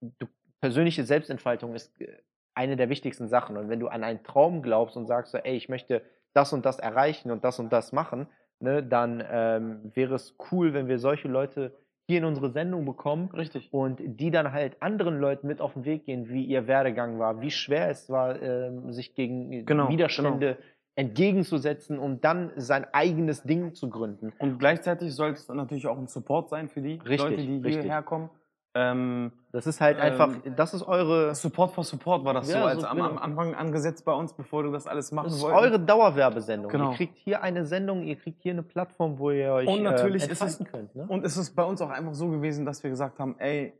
du, 0.00 0.26
persönliche 0.60 1.04
Selbstentfaltung 1.04 1.74
ist 1.74 2.00
äh, 2.00 2.18
eine 2.54 2.76
der 2.76 2.88
wichtigsten 2.88 3.28
Sachen. 3.28 3.56
Und 3.56 3.68
wenn 3.68 3.80
du 3.80 3.88
an 3.88 4.04
einen 4.04 4.22
Traum 4.22 4.62
glaubst 4.62 4.96
und 4.96 5.06
sagst, 5.06 5.32
so, 5.32 5.38
ey, 5.38 5.56
ich 5.56 5.68
möchte 5.68 6.02
das 6.32 6.52
und 6.52 6.64
das 6.64 6.78
erreichen 6.78 7.30
und 7.30 7.44
das 7.44 7.58
und 7.58 7.72
das 7.72 7.92
machen, 7.92 8.26
ne, 8.60 8.82
dann 8.82 9.24
ähm, 9.30 9.92
wäre 9.94 10.14
es 10.14 10.36
cool, 10.50 10.74
wenn 10.74 10.88
wir 10.88 10.98
solche 10.98 11.28
Leute 11.28 11.72
hier 12.08 12.18
in 12.18 12.24
unsere 12.24 12.50
Sendung 12.50 12.84
bekommen 12.84 13.30
Richtig. 13.30 13.72
und 13.72 14.00
die 14.02 14.32
dann 14.32 14.52
halt 14.52 14.82
anderen 14.82 15.20
Leuten 15.20 15.46
mit 15.46 15.60
auf 15.60 15.74
den 15.74 15.84
Weg 15.84 16.06
gehen, 16.06 16.28
wie 16.28 16.44
ihr 16.44 16.66
Werdegang 16.66 17.20
war, 17.20 17.40
wie 17.40 17.52
schwer 17.52 17.88
es 17.88 18.10
war, 18.10 18.40
ähm, 18.42 18.92
sich 18.92 19.14
gegen 19.14 19.64
Genau, 19.64 19.88
Widerstände 19.88 20.58
entgegenzusetzen 21.00 21.98
und 21.98 22.24
dann 22.24 22.52
sein 22.56 22.86
eigenes 22.92 23.42
Ding 23.42 23.74
zu 23.74 23.88
gründen. 23.88 24.32
Und 24.38 24.58
gleichzeitig 24.58 25.14
sollte 25.14 25.38
es 25.38 25.48
natürlich 25.48 25.86
auch 25.86 25.98
ein 25.98 26.06
Support 26.06 26.48
sein 26.50 26.68
für 26.68 26.82
die 26.82 26.94
Richtig, 26.94 27.18
Leute, 27.20 27.36
die 27.42 27.56
richtig. 27.58 27.82
hierher 27.84 28.02
kommen. 28.02 28.28
Ähm, 28.74 29.32
Das 29.50 29.66
ist 29.66 29.80
halt 29.80 29.98
einfach, 29.98 30.28
Ähm, 30.44 30.54
das 30.54 30.74
ist 30.74 30.82
eure, 30.84 31.34
Support 31.34 31.72
for 31.72 31.82
Support 31.82 32.24
war 32.24 32.34
das 32.34 32.52
Ja, 32.52 32.60
so, 32.60 32.66
als 32.66 32.80
so, 32.82 32.86
am, 32.86 32.98
genau. 32.98 33.08
am 33.08 33.18
Anfang 33.18 33.54
angesetzt 33.56 34.04
bei 34.04 34.12
uns, 34.12 34.32
bevor 34.32 34.62
du 34.62 34.70
das 34.70 34.86
alles 34.86 35.10
machen 35.10 35.24
das 35.26 35.36
ist 35.38 35.42
wolltest. 35.42 35.62
eure 35.64 35.80
Dauerwerbesendung. 35.80 36.70
Genau. 36.70 36.90
Ihr 36.90 36.96
kriegt 36.96 37.16
hier 37.18 37.42
eine 37.42 37.64
Sendung, 37.66 38.04
ihr 38.04 38.14
kriegt 38.16 38.42
hier 38.42 38.52
eine 38.52 38.62
Plattform, 38.62 39.18
wo 39.18 39.32
ihr 39.32 39.52
euch 39.52 39.66
Und 39.66 39.82
natürlich 39.82 40.28
äh, 40.28 40.32
ist 40.32 40.42
es- 40.42 40.58
könnt. 40.70 40.94
Ne? 40.94 41.04
Und 41.08 41.24
es 41.24 41.36
ist 41.36 41.56
bei 41.56 41.64
uns 41.64 41.80
auch 41.82 41.90
einfach 41.90 42.14
so 42.14 42.28
gewesen, 42.28 42.64
dass 42.64 42.82
wir 42.84 42.90
gesagt 42.90 43.18
haben, 43.18 43.34
ey, 43.40 43.72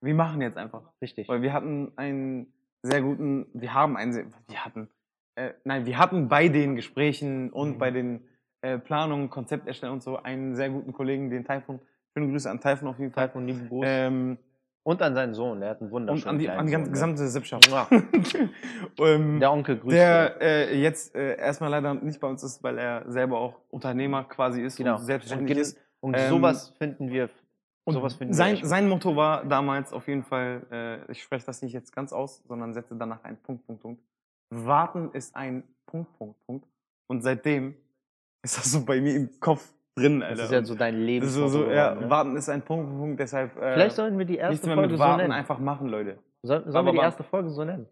wir 0.00 0.14
machen 0.14 0.40
jetzt 0.40 0.56
einfach. 0.56 0.82
Richtig. 1.00 1.28
Weil 1.28 1.42
wir 1.42 1.52
hatten 1.52 1.92
einen 1.96 2.52
sehr 2.82 3.02
guten, 3.02 3.46
wir 3.52 3.72
haben 3.74 3.96
einen 3.96 4.32
wir 4.48 4.64
hatten, 4.64 4.88
äh, 5.38 5.54
nein, 5.64 5.86
wir 5.86 5.98
hatten 5.98 6.28
bei 6.28 6.48
den 6.48 6.74
Gesprächen 6.76 7.50
und 7.50 7.74
Mhm. 7.74 7.78
bei 7.78 7.90
den 7.90 8.20
äh, 8.60 8.78
Planungen, 8.78 9.30
Konzepterstellen 9.30 9.92
und 9.94 10.02
so 10.02 10.16
einen 10.22 10.56
sehr 10.56 10.68
guten 10.70 10.92
Kollegen, 10.92 11.30
den 11.30 11.44
Taifun. 11.44 11.78
Schöne 12.12 12.28
Grüße 12.30 12.50
an 12.50 12.60
Taifun 12.60 12.88
auf 12.88 12.98
jeden 12.98 13.12
Fall. 13.12 13.28
Von 13.28 13.46
lieben 13.46 13.68
Gruß. 13.68 13.84
Ähm, 13.88 14.38
und 14.82 15.02
an 15.02 15.14
seinen 15.14 15.34
Sohn, 15.34 15.60
der 15.60 15.70
hat 15.70 15.80
einen 15.80 15.88
und 15.88 15.92
wunderschönen 15.92 16.28
an 16.30 16.38
die, 16.38 16.48
an 16.48 16.66
die 16.66 16.72
ganze, 16.72 16.86
Sohn, 16.86 16.92
gesamte 16.94 17.28
Sippschaft. 17.28 17.68
Ja. 17.68 17.86
ähm, 19.00 19.38
Der 19.40 19.52
Onkel 19.52 19.76
grüßt 19.78 19.96
der 19.96 20.40
äh, 20.40 20.80
jetzt 20.80 21.14
äh, 21.14 21.36
erstmal 21.36 21.70
leider 21.70 21.94
nicht 21.94 22.20
bei 22.20 22.26
uns 22.28 22.42
ist, 22.42 22.62
weil 22.62 22.78
er 22.78 23.04
selber 23.10 23.38
auch 23.38 23.60
Unternehmer 23.70 24.24
quasi 24.24 24.62
ist 24.62 24.76
Genau. 24.76 24.96
und 24.96 25.02
selbstständig 25.04 25.56
Und 25.56 25.60
ist. 25.60 25.78
Und 26.00 26.14
Ähm, 26.16 26.28
sowas 26.30 26.70
finden 26.78 27.10
wir, 27.10 27.28
Und 27.84 27.94
sowas 27.94 28.14
finden 28.14 28.32
wir 28.32 28.36
sein, 28.36 28.54
echt- 28.54 28.66
sein 28.66 28.88
Motto 28.88 29.14
war 29.16 29.44
damals 29.44 29.92
auf 29.92 30.06
jeden 30.08 30.22
Fall, 30.24 30.62
äh, 30.70 31.12
ich 31.12 31.22
spreche 31.22 31.44
das 31.46 31.60
nicht 31.62 31.72
jetzt 31.72 31.94
ganz 31.94 32.12
aus, 32.12 32.42
sondern 32.46 32.72
setze 32.72 32.96
danach 32.96 33.22
einen 33.24 33.36
Punkt, 33.38 33.66
Punkt, 33.66 33.82
Punkt. 33.82 34.02
Warten 34.50 35.10
ist 35.12 35.34
ein 35.36 35.62
Punkt, 35.86 36.16
Punkt, 36.18 36.36
Punkt. 36.46 36.66
Und 37.08 37.22
seitdem 37.22 37.74
ist 38.42 38.58
das 38.58 38.72
so 38.72 38.84
bei 38.84 39.00
mir 39.00 39.14
im 39.14 39.40
Kopf 39.40 39.72
drin, 39.94 40.22
Alter. 40.22 40.36
das 40.36 40.44
ist 40.46 40.52
ja 40.52 40.64
so 40.64 40.74
dein 40.74 41.00
Leben. 41.00 41.26
so, 41.26 41.48
so, 41.48 41.70
ja, 41.70 42.08
warten 42.08 42.36
ist 42.36 42.48
ein 42.48 42.62
Punkt, 42.62 42.86
Punkt, 42.86 43.00
Punkt, 43.00 43.20
deshalb 43.20 43.56
äh, 43.56 43.74
Vielleicht 43.74 43.96
sollten 43.96 44.18
wir 44.18 44.24
die 44.24 44.36
erste 44.36 44.70
Folge 44.72 44.96
so 44.96 45.16
nennen. 45.16 45.32
einfach 45.32 45.58
machen, 45.58 45.88
Leute. 45.88 46.18
Soll, 46.42 46.62
sollen 46.62 46.76
Aber 46.76 46.88
wir 46.88 46.92
die 46.92 47.04
erste 47.04 47.24
Folge 47.24 47.50
so 47.50 47.64
nennen? 47.64 47.86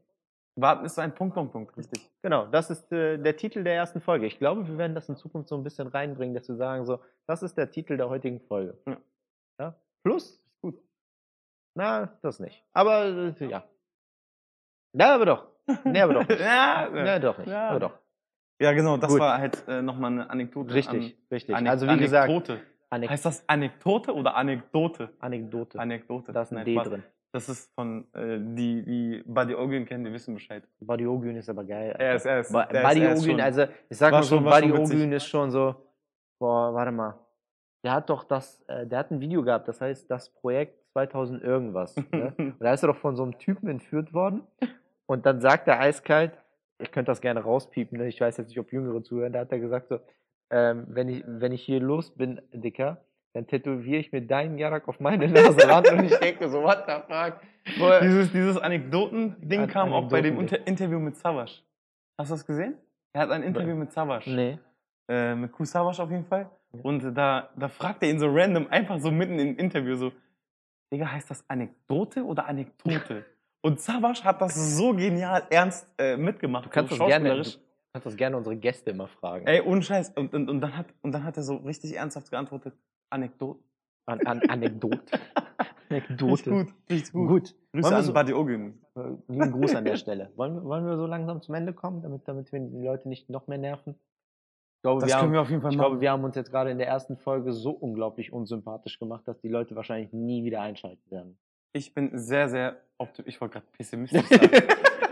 Warten 0.58 0.86
ist 0.86 0.98
ein 0.98 1.14
Punkt, 1.14 1.34
Punkt, 1.34 1.52
Punkt, 1.52 1.76
richtig. 1.76 2.08
Genau, 2.22 2.46
das 2.46 2.70
ist 2.70 2.90
äh, 2.90 3.18
der 3.18 3.36
Titel 3.36 3.62
der 3.62 3.74
ersten 3.74 4.00
Folge. 4.00 4.26
Ich 4.26 4.38
glaube, 4.38 4.66
wir 4.66 4.78
werden 4.78 4.94
das 4.94 5.08
in 5.08 5.16
Zukunft 5.16 5.48
so 5.48 5.56
ein 5.56 5.62
bisschen 5.62 5.86
reinbringen, 5.88 6.34
dass 6.34 6.48
wir 6.48 6.56
sagen, 6.56 6.86
so, 6.86 7.00
das 7.26 7.42
ist 7.42 7.58
der 7.58 7.70
Titel 7.70 7.96
der 7.96 8.08
heutigen 8.08 8.40
Folge. 8.40 8.78
Ja. 8.86 8.96
Ja? 9.60 9.74
Plus? 10.02 10.30
Ist 10.30 10.60
gut. 10.62 10.80
Na, 11.74 12.06
das 12.22 12.40
nicht. 12.40 12.64
Aber 12.72 13.04
äh, 13.04 13.46
ja. 13.46 13.64
Na, 14.94 15.14
aber 15.14 15.26
doch. 15.26 15.46
Nee, 15.84 16.00
aber 16.00 16.14
doch 16.14 16.28
nicht. 16.28 16.40
ja, 16.40 16.88
Na, 16.92 17.18
doch 17.18 17.38
nicht. 17.38 17.48
Ja. 17.48 17.68
Aber 17.70 17.80
doch. 17.80 17.98
ja, 18.60 18.72
genau, 18.72 18.96
das 18.96 19.10
Gut. 19.10 19.20
war 19.20 19.38
halt 19.38 19.66
äh, 19.68 19.82
nochmal 19.82 20.12
eine 20.12 20.30
Anekdote. 20.30 20.74
Richtig, 20.74 21.18
richtig. 21.30 21.54
An, 21.54 21.66
also 21.66 21.86
wie 21.88 21.96
gesagt, 21.98 22.30
Anekdote. 22.30 22.60
Anek 22.88 23.10
Heißt 23.10 23.24
das 23.24 23.48
Anekdote 23.48 24.14
oder 24.14 24.36
Anekdote? 24.36 25.10
Anekdote. 25.18 25.78
Anekdote. 25.78 26.32
da 26.32 26.42
ist 26.42 26.52
ein 26.52 26.56
Nein, 26.56 26.64
D 26.66 26.74
drin. 26.76 27.02
Das 27.32 27.48
ist 27.48 27.74
von, 27.74 28.06
äh, 28.14 28.38
die, 28.40 28.82
die 28.84 29.22
Buddy 29.26 29.54
Ogün 29.56 29.84
kennen, 29.84 30.04
die 30.04 30.12
wissen 30.12 30.34
Bescheid. 30.34 30.62
Buddy 30.80 31.06
Ogün 31.06 31.36
ist 31.36 31.48
aber 31.50 31.64
geil. 31.64 31.94
Er 31.98 32.14
ist, 32.14 32.24
er 32.24 32.40
ist, 32.40 32.52
Ba- 32.52 32.64
der 32.66 32.82
ist- 32.82 32.88
Buddy 32.88 33.04
ist 33.06 33.20
Ogün, 33.22 33.30
schon- 33.32 33.40
also 33.40 33.62
ich 33.90 33.98
sag 33.98 34.12
mal 34.12 34.22
so. 34.22 34.38
Ogün 34.38 35.12
ist 35.12 35.26
schon 35.26 35.50
so, 35.50 35.74
boah, 36.38 36.72
warte 36.72 36.92
mal. 36.92 37.18
Der 37.84 37.92
hat 37.92 38.08
doch 38.08 38.24
das, 38.24 38.62
äh, 38.68 38.86
der 38.86 39.00
hat 39.00 39.10
ein 39.10 39.20
Video 39.20 39.42
gehabt, 39.42 39.66
das 39.68 39.80
heißt 39.80 40.08
das 40.10 40.30
Projekt 40.32 40.80
2000 40.92 41.42
irgendwas. 41.42 41.94
Ne? 42.12 42.32
Und 42.38 42.56
da 42.60 42.72
ist 42.72 42.82
er 42.84 42.86
doch 42.88 42.96
von 42.96 43.16
so 43.16 43.24
einem 43.24 43.36
Typen 43.36 43.68
entführt 43.68 44.14
worden. 44.14 44.42
Und 45.06 45.26
dann 45.26 45.40
sagt 45.40 45.68
er 45.68 45.80
eiskalt, 45.80 46.32
ich 46.78 46.90
könnte 46.92 47.10
das 47.10 47.20
gerne 47.20 47.40
rauspiepen, 47.40 47.98
ne? 47.98 48.08
ich 48.08 48.20
weiß 48.20 48.36
jetzt 48.36 48.48
nicht, 48.48 48.58
ob 48.58 48.72
Jüngere 48.72 49.02
zuhören, 49.02 49.32
da 49.32 49.40
hat 49.40 49.52
er 49.52 49.60
gesagt 49.60 49.88
so, 49.88 49.98
ähm, 50.50 50.84
wenn, 50.88 51.08
ich, 51.08 51.24
wenn 51.26 51.52
ich 51.52 51.62
hier 51.62 51.80
los 51.80 52.10
bin, 52.14 52.40
Dicker, 52.52 53.02
dann 53.32 53.46
tätowiere 53.46 53.98
ich 54.00 54.12
mir 54.12 54.22
deinen 54.22 54.58
Jarak 54.58 54.86
auf 54.88 55.00
meine 55.00 55.28
Nase 55.28 55.68
ran 55.68 55.84
und 55.92 56.04
ich 56.04 56.16
denke 56.18 56.48
so, 56.48 56.62
what 56.62 56.84
the 56.86 56.94
fuck? 57.06 57.40
Wo- 57.78 58.00
Dieses, 58.02 58.30
dieses 58.32 58.56
Anekdoten-Ding 58.58 59.62
An- 59.62 59.68
kam 59.68 59.92
auch 59.92 60.08
bei 60.08 60.22
dem. 60.22 60.38
Inter 60.40 60.66
Interview 60.66 60.98
mit 60.98 61.16
Savas. 61.16 61.62
Hast 62.18 62.30
du 62.30 62.34
das 62.34 62.46
gesehen? 62.46 62.76
Er 63.12 63.22
hat 63.22 63.30
ein 63.30 63.42
Interview 63.42 63.74
mit 63.74 63.92
Savas. 63.92 64.26
Nee. 64.26 64.58
äh, 65.08 65.34
mit 65.34 65.52
Kusawasch 65.52 65.98
auf 66.00 66.10
jeden 66.10 66.24
Fall. 66.26 66.50
Ja. 66.72 66.80
Und 66.82 67.14
da, 67.16 67.50
da 67.56 67.68
fragt 67.68 68.02
er 68.02 68.10
ihn 68.10 68.18
so 68.18 68.26
random, 68.28 68.66
einfach 68.70 68.98
so 69.00 69.10
mitten 69.10 69.38
im 69.38 69.56
Interview 69.56 69.94
so, 69.96 70.12
Digga, 70.92 71.10
heißt 71.10 71.28
das 71.30 71.44
Anekdote 71.48 72.24
oder 72.24 72.46
Anekdote? 72.46 73.24
Und 73.66 73.80
Savas 73.80 74.22
hat 74.24 74.40
das 74.40 74.76
so 74.76 74.92
genial 74.94 75.42
ernst 75.50 75.88
äh, 75.98 76.16
mitgemacht. 76.16 76.66
Du 76.66 76.70
kannst, 76.70 76.92
so 76.92 76.98
das 76.98 77.06
gerne, 77.08 77.28
du 77.42 77.50
kannst 77.92 78.06
das 78.06 78.16
gerne 78.16 78.36
unsere 78.36 78.56
Gäste 78.56 78.90
immer 78.90 79.08
fragen. 79.08 79.46
Ey, 79.46 79.60
ohne 79.60 79.82
Scheiß. 79.82 80.10
Und, 80.16 80.32
und, 80.34 80.48
und, 80.48 80.60
dann 80.60 80.76
hat, 80.76 80.86
und 81.02 81.12
dann 81.12 81.24
hat 81.24 81.36
er 81.36 81.42
so 81.42 81.56
richtig 81.56 81.96
ernsthaft 81.96 82.30
geantwortet, 82.30 82.74
Anekdote. 83.10 83.60
An, 84.06 84.20
an 84.26 84.40
Anekdote. 84.48 85.18
Anekdote. 85.90 86.50
gut, 86.50 86.66
richtig 86.90 87.12
gut. 87.12 87.28
Gut. 87.28 87.54
Grüße 87.72 87.96
an 87.96 88.02
so- 88.04 88.12
Buddy 88.12 88.32
Ogün. 88.34 88.80
Äh, 88.96 89.00
Lieben 89.28 89.52
Gruß 89.52 89.74
an 89.74 89.84
der 89.84 89.96
Stelle. 89.96 90.30
Wollen, 90.36 90.54
wir- 90.54 90.64
wollen 90.64 90.84
wir 90.86 90.96
so 90.96 91.06
langsam 91.06 91.42
zum 91.42 91.54
Ende 91.54 91.72
kommen, 91.72 92.02
damit, 92.02 92.26
damit 92.28 92.52
wir 92.52 92.60
die 92.60 92.84
Leute 92.84 93.08
nicht 93.08 93.28
noch 93.30 93.46
mehr 93.48 93.58
nerven? 93.58 93.94
Ich 94.78 94.82
glaube, 94.82 95.00
Das 95.00 95.10
wir 95.10 95.14
können 95.14 95.22
haben, 95.28 95.32
wir 95.32 95.40
auf 95.40 95.50
jeden 95.50 95.62
Fall 95.62 95.72
ich 95.72 95.76
machen. 95.76 95.88
glaube, 95.88 96.00
wir 96.00 96.10
haben 96.12 96.22
uns 96.22 96.36
jetzt 96.36 96.50
gerade 96.52 96.70
in 96.70 96.78
der 96.78 96.86
ersten 96.86 97.16
Folge 97.16 97.52
so 97.52 97.70
unglaublich 97.72 98.32
unsympathisch 98.32 98.98
gemacht, 99.00 99.26
dass 99.26 99.40
die 99.40 99.48
Leute 99.48 99.74
wahrscheinlich 99.74 100.12
nie 100.12 100.44
wieder 100.44 100.60
einschalten 100.60 101.10
werden. 101.10 101.38
Ich 101.72 101.92
bin 101.94 102.16
sehr, 102.18 102.48
sehr 102.48 102.76
optimistisch. 102.98 103.34
Ich 103.34 103.40
wollte 103.40 103.54
gerade 103.54 103.66
pessimistisch 103.76 104.22
sagen. 104.28 104.62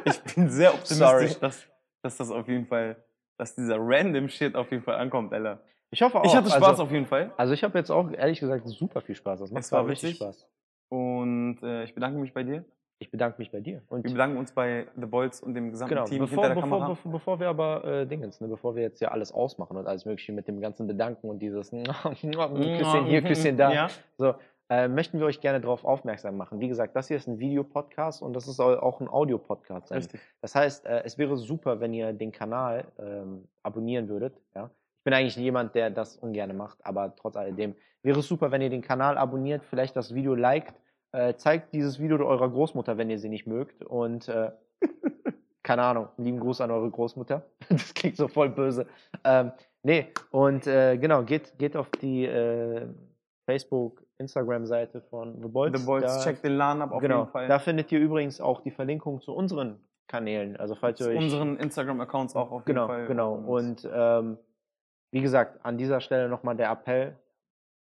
ich 0.04 0.20
bin 0.34 0.48
sehr 0.50 0.74
optimistisch, 0.74 1.38
dass, 1.38 1.66
dass 2.02 2.16
das 2.16 2.30
auf 2.30 2.48
jeden 2.48 2.66
Fall, 2.66 2.96
dass 3.38 3.54
dieser 3.54 3.76
random 3.78 4.28
Shit 4.28 4.54
auf 4.54 4.70
jeden 4.70 4.82
Fall 4.82 4.96
ankommt, 4.96 5.32
Alter. 5.32 5.60
Ich 5.90 6.02
hoffe 6.02 6.18
auch. 6.20 6.24
Ich 6.24 6.34
hatte 6.34 6.48
Spaß 6.48 6.62
also, 6.62 6.82
auf 6.84 6.90
jeden 6.90 7.06
Fall. 7.06 7.32
Also 7.36 7.54
ich 7.54 7.62
habe 7.62 7.78
jetzt 7.78 7.90
auch 7.90 8.10
ehrlich 8.10 8.40
gesagt 8.40 8.66
super 8.66 9.00
viel 9.00 9.14
Spaß. 9.14 9.40
Das 9.40 9.50
macht 9.52 9.64
Es 9.64 9.72
war 9.72 9.86
richtig. 9.86 10.16
Spaß. 10.16 10.48
Und 10.88 11.58
äh, 11.62 11.84
ich 11.84 11.94
bedanke 11.94 12.18
mich 12.18 12.32
bei 12.32 12.42
dir. 12.42 12.64
Ich 12.98 13.10
bedanke 13.10 13.38
mich 13.38 13.50
bei 13.50 13.60
dir. 13.60 13.82
Und 13.88 14.04
Wir 14.04 14.12
bedanken 14.12 14.38
uns 14.38 14.52
bei 14.52 14.86
The 14.96 15.06
Bolts 15.06 15.40
und 15.40 15.54
dem 15.54 15.70
gesamten 15.70 15.94
genau, 15.94 16.06
Team 16.06 16.20
bevor, 16.20 16.44
hinter 16.44 16.54
der 16.54 16.62
bevor, 16.62 16.78
Kamera. 16.78 16.88
bevor, 16.88 17.12
bevor 17.12 17.40
wir 17.40 17.48
aber 17.48 17.84
äh, 17.84 18.06
Dingens, 18.06 18.40
ne, 18.40 18.48
bevor 18.48 18.76
wir 18.76 18.82
jetzt 18.82 19.00
ja 19.00 19.08
alles 19.08 19.32
ausmachen 19.32 19.76
und 19.76 19.86
alles 19.86 20.04
mögliche 20.04 20.32
mit 20.32 20.46
dem 20.48 20.60
ganzen 20.60 20.86
Bedanken 20.86 21.28
und 21.28 21.40
dieses 21.40 21.70
Küsschen 21.70 23.04
hier, 23.06 23.22
Küsschen 23.22 23.56
da, 23.56 23.72
Ja. 23.72 23.90
so, 24.16 24.34
äh, 24.70 24.88
möchten 24.88 25.18
wir 25.18 25.26
euch 25.26 25.40
gerne 25.40 25.60
darauf 25.60 25.84
aufmerksam 25.84 26.36
machen. 26.36 26.60
Wie 26.60 26.68
gesagt, 26.68 26.96
das 26.96 27.08
hier 27.08 27.16
ist 27.16 27.26
ein 27.26 27.38
Videopodcast 27.38 28.22
und 28.22 28.32
das 28.32 28.46
soll 28.46 28.78
auch 28.78 29.00
ein 29.00 29.08
Audio-Podcast 29.08 29.88
sein. 29.88 29.98
Richtig. 29.98 30.20
Das 30.40 30.54
heißt, 30.54 30.86
äh, 30.86 31.02
es 31.04 31.18
wäre 31.18 31.36
super, 31.36 31.80
wenn 31.80 31.92
ihr 31.92 32.12
den 32.12 32.32
Kanal 32.32 32.86
ähm, 32.98 33.46
abonnieren 33.62 34.08
würdet. 34.08 34.40
Ja? 34.54 34.70
Ich 34.98 35.04
bin 35.04 35.12
eigentlich 35.12 35.36
jemand, 35.36 35.74
der 35.74 35.90
das 35.90 36.16
ungern 36.16 36.56
macht, 36.56 36.78
aber 36.84 37.14
trotz 37.14 37.36
alledem 37.36 37.74
wäre 38.02 38.20
es 38.20 38.26
super, 38.26 38.50
wenn 38.52 38.62
ihr 38.62 38.70
den 38.70 38.82
Kanal 38.82 39.18
abonniert, 39.18 39.64
vielleicht 39.64 39.96
das 39.96 40.14
Video 40.14 40.34
liked, 40.34 40.74
äh, 41.12 41.34
zeigt 41.34 41.74
dieses 41.74 42.00
Video 42.00 42.26
eurer 42.26 42.50
Großmutter, 42.50 42.96
wenn 42.96 43.10
ihr 43.10 43.18
sie 43.18 43.28
nicht 43.28 43.46
mögt 43.46 43.84
und 43.84 44.28
äh, 44.28 44.50
keine 45.62 45.82
Ahnung, 45.82 46.08
lieben 46.16 46.40
Gruß 46.40 46.60
an 46.60 46.70
eure 46.70 46.90
Großmutter. 46.90 47.44
Das 47.68 47.92
klingt 47.92 48.16
so 48.16 48.28
voll 48.28 48.50
böse. 48.50 48.86
Ähm, 49.24 49.52
nee, 49.82 50.08
und 50.30 50.66
äh, 50.66 50.96
genau, 50.96 51.22
geht, 51.22 51.58
geht 51.58 51.76
auf 51.76 51.90
die 51.90 52.24
äh, 52.24 52.86
Facebook, 53.46 54.03
Instagram-Seite 54.18 55.00
von 55.02 55.40
The 55.42 55.48
Bolts. 55.48 55.80
The 55.80 55.86
Bolts, 55.86 56.18
Da- 56.18 56.24
checkt 56.24 56.44
den 56.44 56.56
Laden 56.56 56.82
ab 56.82 56.92
auf 56.92 57.00
genau, 57.00 57.20
jeden 57.20 57.30
Fall. 57.32 57.48
da 57.48 57.58
findet 57.58 57.90
ihr 57.92 57.98
übrigens 58.00 58.40
auch 58.40 58.60
die 58.62 58.70
Verlinkung 58.70 59.20
zu 59.20 59.34
unseren 59.34 59.78
Kanälen. 60.06 60.56
Also 60.56 60.74
falls 60.74 61.00
ihr 61.00 61.06
Zu 61.06 61.12
euch 61.12 61.18
unseren 61.18 61.56
Instagram-Accounts 61.58 62.36
auch 62.36 62.50
auf 62.50 62.64
genau, 62.64 62.82
jeden 62.82 62.94
Fall. 62.98 63.06
genau. 63.06 63.34
Und 63.34 63.88
ähm, 63.92 64.38
wie 65.10 65.20
gesagt, 65.20 65.64
an 65.64 65.78
dieser 65.78 66.00
Stelle 66.00 66.28
nochmal 66.28 66.56
der 66.56 66.70
Appell, 66.70 67.16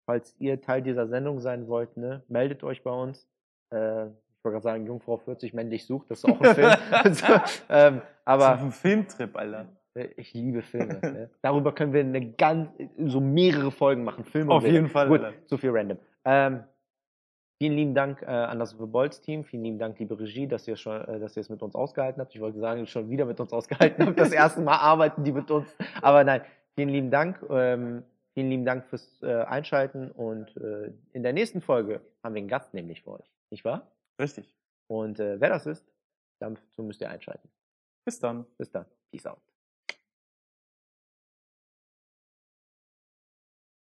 falls 0.07 0.35
ihr 0.39 0.61
Teil 0.61 0.83
dieser 0.83 1.07
Sendung 1.09 1.41
sein 1.41 1.69
wollt, 1.69 1.97
ne, 1.97 2.23
meldet 2.29 2.63
euch 2.65 2.83
bei 2.83 2.91
uns. 2.91 3.29
Äh, 3.73 4.07
ich 4.07 4.45
wollte 4.45 4.55
gerade 4.55 4.63
sagen, 4.63 4.87
Jungfrau 4.87 5.17
40 5.17 5.53
männlich 5.55 5.87
sucht, 5.87 6.11
das 6.11 6.19
ist 6.19 6.25
auch 6.31 6.41
ein 6.41 6.55
Film. 6.55 6.73
also, 6.91 7.27
ähm, 7.69 8.03
aber 8.25 8.49
aber 8.49 8.63
ein 8.63 8.71
Filmtrip, 8.73 9.37
Alter. 9.37 9.67
äh, 9.95 10.09
ich 10.17 10.33
liebe 10.35 10.63
Filme. 10.63 11.01
ne? 11.03 11.31
Darüber 11.43 11.73
können 11.75 11.93
wir 11.93 12.01
eine 12.01 12.33
ganz, 12.33 12.71
so 13.05 13.21
mehrere 13.21 13.71
Folgen 13.73 14.05
machen. 14.05 14.25
Filme 14.25 14.55
Auf 14.55 14.65
jeden 14.65 14.89
Fall, 14.89 15.09
Gut, 15.09 15.21
so 15.47 15.57
viel 15.57 15.71
random. 15.71 15.99
Ähm, 16.27 16.65
vielen 17.59 17.77
lieben 17.77 17.95
Dank 17.95 18.21
äh, 18.23 18.27
an 18.27 18.59
das 18.59 18.71
The 18.73 18.85
Bolts 18.85 19.21
Team. 19.21 19.45
Vielen 19.45 19.63
lieben 19.63 19.79
Dank, 19.79 19.99
liebe 19.99 20.19
Regie, 20.19 20.49
dass 20.49 20.67
ihr 20.67 20.77
schon, 20.77 21.01
äh, 21.03 21.21
dass 21.21 21.37
ihr 21.37 21.41
es 21.41 21.49
mit 21.49 21.63
uns 21.63 21.75
ausgehalten 21.75 22.21
habt. 22.21 22.35
Ich 22.35 22.41
wollte 22.41 22.59
sagen, 22.59 22.87
schon 22.87 23.09
wieder 23.09 23.25
mit 23.25 23.39
uns 23.41 23.53
ausgehalten 23.53 24.05
habt. 24.05 24.19
Das 24.19 24.33
erste 24.33 24.61
Mal 24.61 24.77
arbeiten 24.77 25.25
die 25.25 25.33
mit 25.33 25.51
uns. 25.51 25.75
Aber 26.03 26.25
nein, 26.25 26.43
vielen 26.75 26.89
lieben 26.89 27.11
Dank. 27.11 27.41
Ähm, 27.49 28.03
vielen 28.35 28.51
lieben 28.51 28.65
Dank 28.65 28.85
fürs 28.87 29.23
äh, 29.23 29.45
Einschalten. 29.45 30.11
Und 30.11 30.57
äh, 30.57 30.93
in 31.13 31.23
der 31.23 31.33
nächsten 31.33 31.61
Folge 31.61 32.01
haben 32.23 32.35
wir 32.35 32.41
einen 32.41 32.49
Gast 32.49 32.75
nämlich 32.75 33.03
für 33.03 33.13
euch. 33.13 33.33
Nicht 33.51 33.65
wahr? 33.65 33.93
Richtig. 34.21 34.53
Und 34.89 35.21
äh, 35.21 35.41
wer 35.41 35.49
das 35.49 35.67
ist, 35.67 35.87
dazu 36.41 36.83
müsst 36.83 37.01
ihr 37.01 37.09
einschalten. 37.09 37.49
Bis 38.05 38.19
dann. 38.19 38.47
Bis 38.59 38.71
dann. 38.71 38.87
Peace 39.11 39.27
out. 39.27 39.56